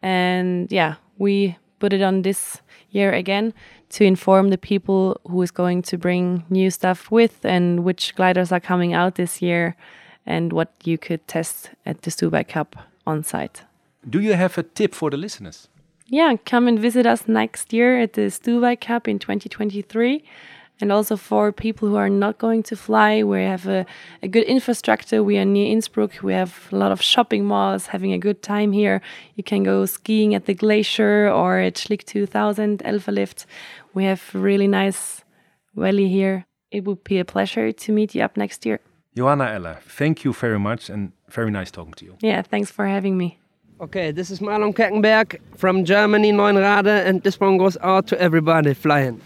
And 0.00 0.70
yeah, 0.72 0.94
we 1.18 1.56
put 1.78 1.92
it 1.92 2.02
on 2.02 2.22
this 2.22 2.62
year 2.90 3.12
again 3.12 3.52
to 3.90 4.04
inform 4.04 4.50
the 4.50 4.58
people 4.58 5.20
who 5.28 5.42
is 5.42 5.50
going 5.50 5.82
to 5.82 5.98
bring 5.98 6.44
new 6.48 6.70
stuff 6.70 7.10
with 7.10 7.44
and 7.44 7.84
which 7.84 8.14
gliders 8.14 8.52
are 8.52 8.60
coming 8.60 8.94
out 8.94 9.16
this 9.16 9.42
year 9.42 9.76
and 10.24 10.52
what 10.52 10.72
you 10.84 10.96
could 10.96 11.26
test 11.26 11.70
at 11.84 12.02
the 12.02 12.10
Stubai 12.10 12.46
Cup 12.46 12.76
on 13.06 13.24
site. 13.24 13.62
Do 14.08 14.20
you 14.20 14.34
have 14.34 14.56
a 14.56 14.62
tip 14.62 14.94
for 14.94 15.10
the 15.10 15.16
listeners? 15.16 15.68
Yeah, 16.06 16.36
come 16.44 16.68
and 16.68 16.78
visit 16.78 17.06
us 17.06 17.26
next 17.26 17.72
year 17.72 18.00
at 18.00 18.12
the 18.12 18.22
Stubai 18.22 18.80
Cup 18.80 19.08
in 19.08 19.18
2023. 19.18 20.24
And 20.82 20.90
also 20.90 21.16
for 21.16 21.52
people 21.52 21.88
who 21.88 21.94
are 21.94 22.10
not 22.10 22.38
going 22.38 22.64
to 22.64 22.74
fly, 22.74 23.22
we 23.22 23.44
have 23.44 23.68
a, 23.68 23.86
a 24.20 24.26
good 24.26 24.42
infrastructure. 24.42 25.22
We 25.22 25.38
are 25.38 25.44
near 25.44 25.70
Innsbruck. 25.70 26.24
We 26.24 26.32
have 26.32 26.68
a 26.72 26.76
lot 26.76 26.90
of 26.90 27.00
shopping 27.00 27.44
malls, 27.44 27.86
having 27.86 28.12
a 28.12 28.18
good 28.18 28.42
time 28.42 28.72
here. 28.72 29.00
You 29.36 29.44
can 29.44 29.62
go 29.62 29.86
skiing 29.86 30.34
at 30.34 30.46
the 30.46 30.54
glacier 30.54 31.30
or 31.30 31.60
at 31.60 31.74
Schlick 31.74 32.04
2000 32.04 32.82
Elfer 32.84 33.12
Lift. 33.12 33.46
We 33.94 34.06
have 34.06 34.34
really 34.34 34.66
nice 34.66 35.22
valley 35.76 36.08
here. 36.08 36.46
It 36.72 36.84
would 36.84 37.04
be 37.04 37.20
a 37.20 37.24
pleasure 37.24 37.70
to 37.70 37.92
meet 37.92 38.16
you 38.16 38.24
up 38.24 38.36
next 38.36 38.66
year. 38.66 38.80
Johanna 39.14 39.52
Eller, 39.54 39.78
thank 39.86 40.24
you 40.24 40.32
very 40.32 40.58
much 40.58 40.90
and 40.90 41.12
very 41.30 41.52
nice 41.52 41.70
talking 41.70 41.94
to 41.94 42.04
you. 42.04 42.16
Yeah, 42.22 42.42
thanks 42.42 42.72
for 42.72 42.88
having 42.88 43.16
me. 43.16 43.38
Okay, 43.80 44.10
this 44.10 44.32
is 44.32 44.40
Marlon 44.40 44.74
Keckenberg 44.74 45.38
from 45.56 45.84
Germany, 45.84 46.32
Neunrade, 46.32 47.06
and 47.06 47.22
this 47.22 47.38
one 47.38 47.56
goes 47.56 47.76
out 47.82 48.08
to 48.08 48.20
everybody 48.20 48.74
flying. 48.74 49.20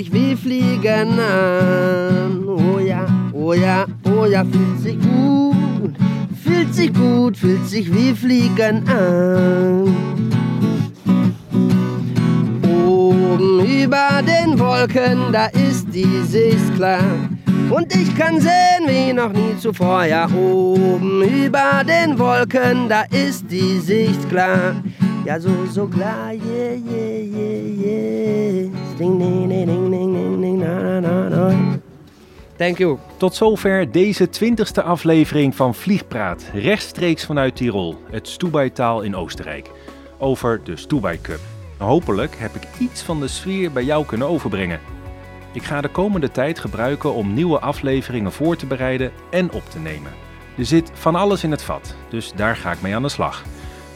Sich 0.00 0.12
wie 0.14 0.34
Fliegen 0.34 1.18
an. 1.18 2.48
Oh 2.48 2.78
ja, 2.78 3.06
oh 3.34 3.52
ja, 3.52 3.84
oh 4.06 4.24
ja, 4.24 4.44
fühlt 4.44 4.80
sich 4.80 4.98
gut, 4.98 5.94
fühlt 6.42 6.74
sich 6.74 6.94
gut, 6.94 7.36
fühlt 7.36 7.66
sich 7.66 7.92
wie 7.92 8.14
Fliegen 8.14 8.88
an. 8.88 9.94
Oben 12.86 13.60
über 13.60 14.22
den 14.22 14.58
Wolken, 14.58 15.32
da 15.32 15.46
ist 15.46 15.88
die 15.92 16.22
Sicht 16.26 16.74
klar. 16.76 17.04
Und 17.68 17.94
ich 17.94 18.16
kann 18.16 18.40
sehen 18.40 18.86
wie 18.86 19.12
noch 19.12 19.32
nie 19.34 19.54
zuvor. 19.58 20.04
Ja, 20.04 20.26
oben 20.30 21.22
über 21.22 21.84
den 21.86 22.18
Wolken, 22.18 22.88
da 22.88 23.02
ist 23.10 23.50
die 23.50 23.78
Sicht 23.80 24.30
klar. 24.30 24.76
Ja, 25.26 25.38
so, 25.38 25.50
so 25.70 25.86
klar, 25.86 26.32
yeah, 26.32 26.74
yeah, 26.90 27.20
yeah, 27.22 27.84
yeah. 27.84 28.49
Thank 32.60 32.78
you. 32.78 32.98
Tot 33.16 33.34
zover 33.34 33.92
deze 33.92 34.28
twintigste 34.28 34.82
aflevering 34.82 35.56
van 35.56 35.74
Vliegpraat, 35.74 36.50
rechtstreeks 36.52 37.24
vanuit 37.24 37.56
Tirol, 37.56 37.96
het 38.10 38.28
Stoebaitaal 38.28 39.00
in 39.00 39.16
Oostenrijk, 39.16 39.70
over 40.18 40.60
de 40.64 40.76
Stoebai 40.76 41.20
Cup. 41.20 41.40
Hopelijk 41.78 42.36
heb 42.38 42.54
ik 42.54 42.62
iets 42.78 43.02
van 43.02 43.20
de 43.20 43.28
sfeer 43.28 43.72
bij 43.72 43.84
jou 43.84 44.06
kunnen 44.06 44.28
overbrengen. 44.28 44.80
Ik 45.52 45.62
ga 45.62 45.80
de 45.80 45.88
komende 45.88 46.30
tijd 46.30 46.58
gebruiken 46.58 47.14
om 47.14 47.34
nieuwe 47.34 47.58
afleveringen 47.58 48.32
voor 48.32 48.56
te 48.56 48.66
bereiden 48.66 49.12
en 49.30 49.52
op 49.52 49.70
te 49.70 49.78
nemen. 49.78 50.12
Er 50.56 50.66
zit 50.66 50.90
van 50.94 51.14
alles 51.14 51.44
in 51.44 51.50
het 51.50 51.62
vat, 51.62 51.94
dus 52.08 52.32
daar 52.32 52.56
ga 52.56 52.72
ik 52.72 52.82
mee 52.82 52.94
aan 52.94 53.02
de 53.02 53.08
slag. 53.08 53.44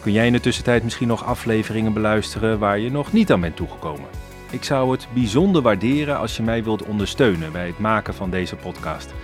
Kun 0.00 0.12
jij 0.12 0.26
in 0.26 0.32
de 0.32 0.40
tussentijd 0.40 0.82
misschien 0.82 1.08
nog 1.08 1.24
afleveringen 1.24 1.92
beluisteren 1.92 2.58
waar 2.58 2.78
je 2.78 2.90
nog 2.90 3.12
niet 3.12 3.32
aan 3.32 3.40
bent 3.40 3.56
toegekomen? 3.56 4.23
Ik 4.54 4.64
zou 4.64 4.90
het 4.90 5.06
bijzonder 5.12 5.62
waarderen 5.62 6.18
als 6.18 6.36
je 6.36 6.42
mij 6.42 6.64
wilt 6.64 6.82
ondersteunen 6.82 7.52
bij 7.52 7.66
het 7.66 7.78
maken 7.78 8.14
van 8.14 8.30
deze 8.30 8.56
podcast. 8.56 9.14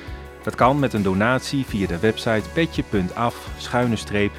Dat 0.43 0.55
kan 0.55 0.79
met 0.79 0.93
een 0.93 1.03
donatie 1.03 1.65
via 1.65 1.87
de 1.87 1.99
website 1.99 2.49
petje.af 2.53 3.49
schuine 3.57 3.97
streep 3.97 4.33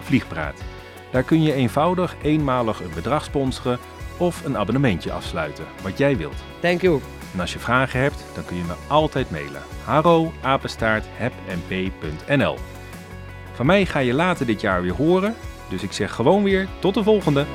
vliegpraat. 0.00 0.62
Daar 1.10 1.22
kun 1.22 1.42
je 1.42 1.52
eenvoudig 1.52 2.16
eenmalig 2.22 2.80
een 2.80 2.94
bedrag 2.94 3.24
sponsoren 3.24 3.78
of 4.18 4.44
een 4.44 4.58
abonnementje 4.58 5.12
afsluiten, 5.12 5.64
wat 5.82 5.98
jij 5.98 6.16
wilt. 6.16 6.44
Thank 6.60 6.80
you. 6.80 7.00
En 7.32 7.40
als 7.40 7.52
je 7.52 7.58
vragen 7.58 8.00
hebt, 8.00 8.24
dan 8.34 8.44
kun 8.44 8.56
je 8.56 8.64
me 8.64 8.74
altijd 8.88 9.30
mailen. 9.30 9.62
haro 9.84 10.32
apenstaart 10.42 11.06
Van 13.52 13.66
mij 13.66 13.86
ga 13.86 13.98
je 13.98 14.14
later 14.14 14.46
dit 14.46 14.60
jaar 14.60 14.82
weer 14.82 14.94
horen, 14.94 15.34
dus 15.68 15.82
ik 15.82 15.92
zeg 15.92 16.12
gewoon 16.12 16.42
weer 16.42 16.68
tot 16.78 16.94
de 16.94 17.02
volgende. 17.02 17.46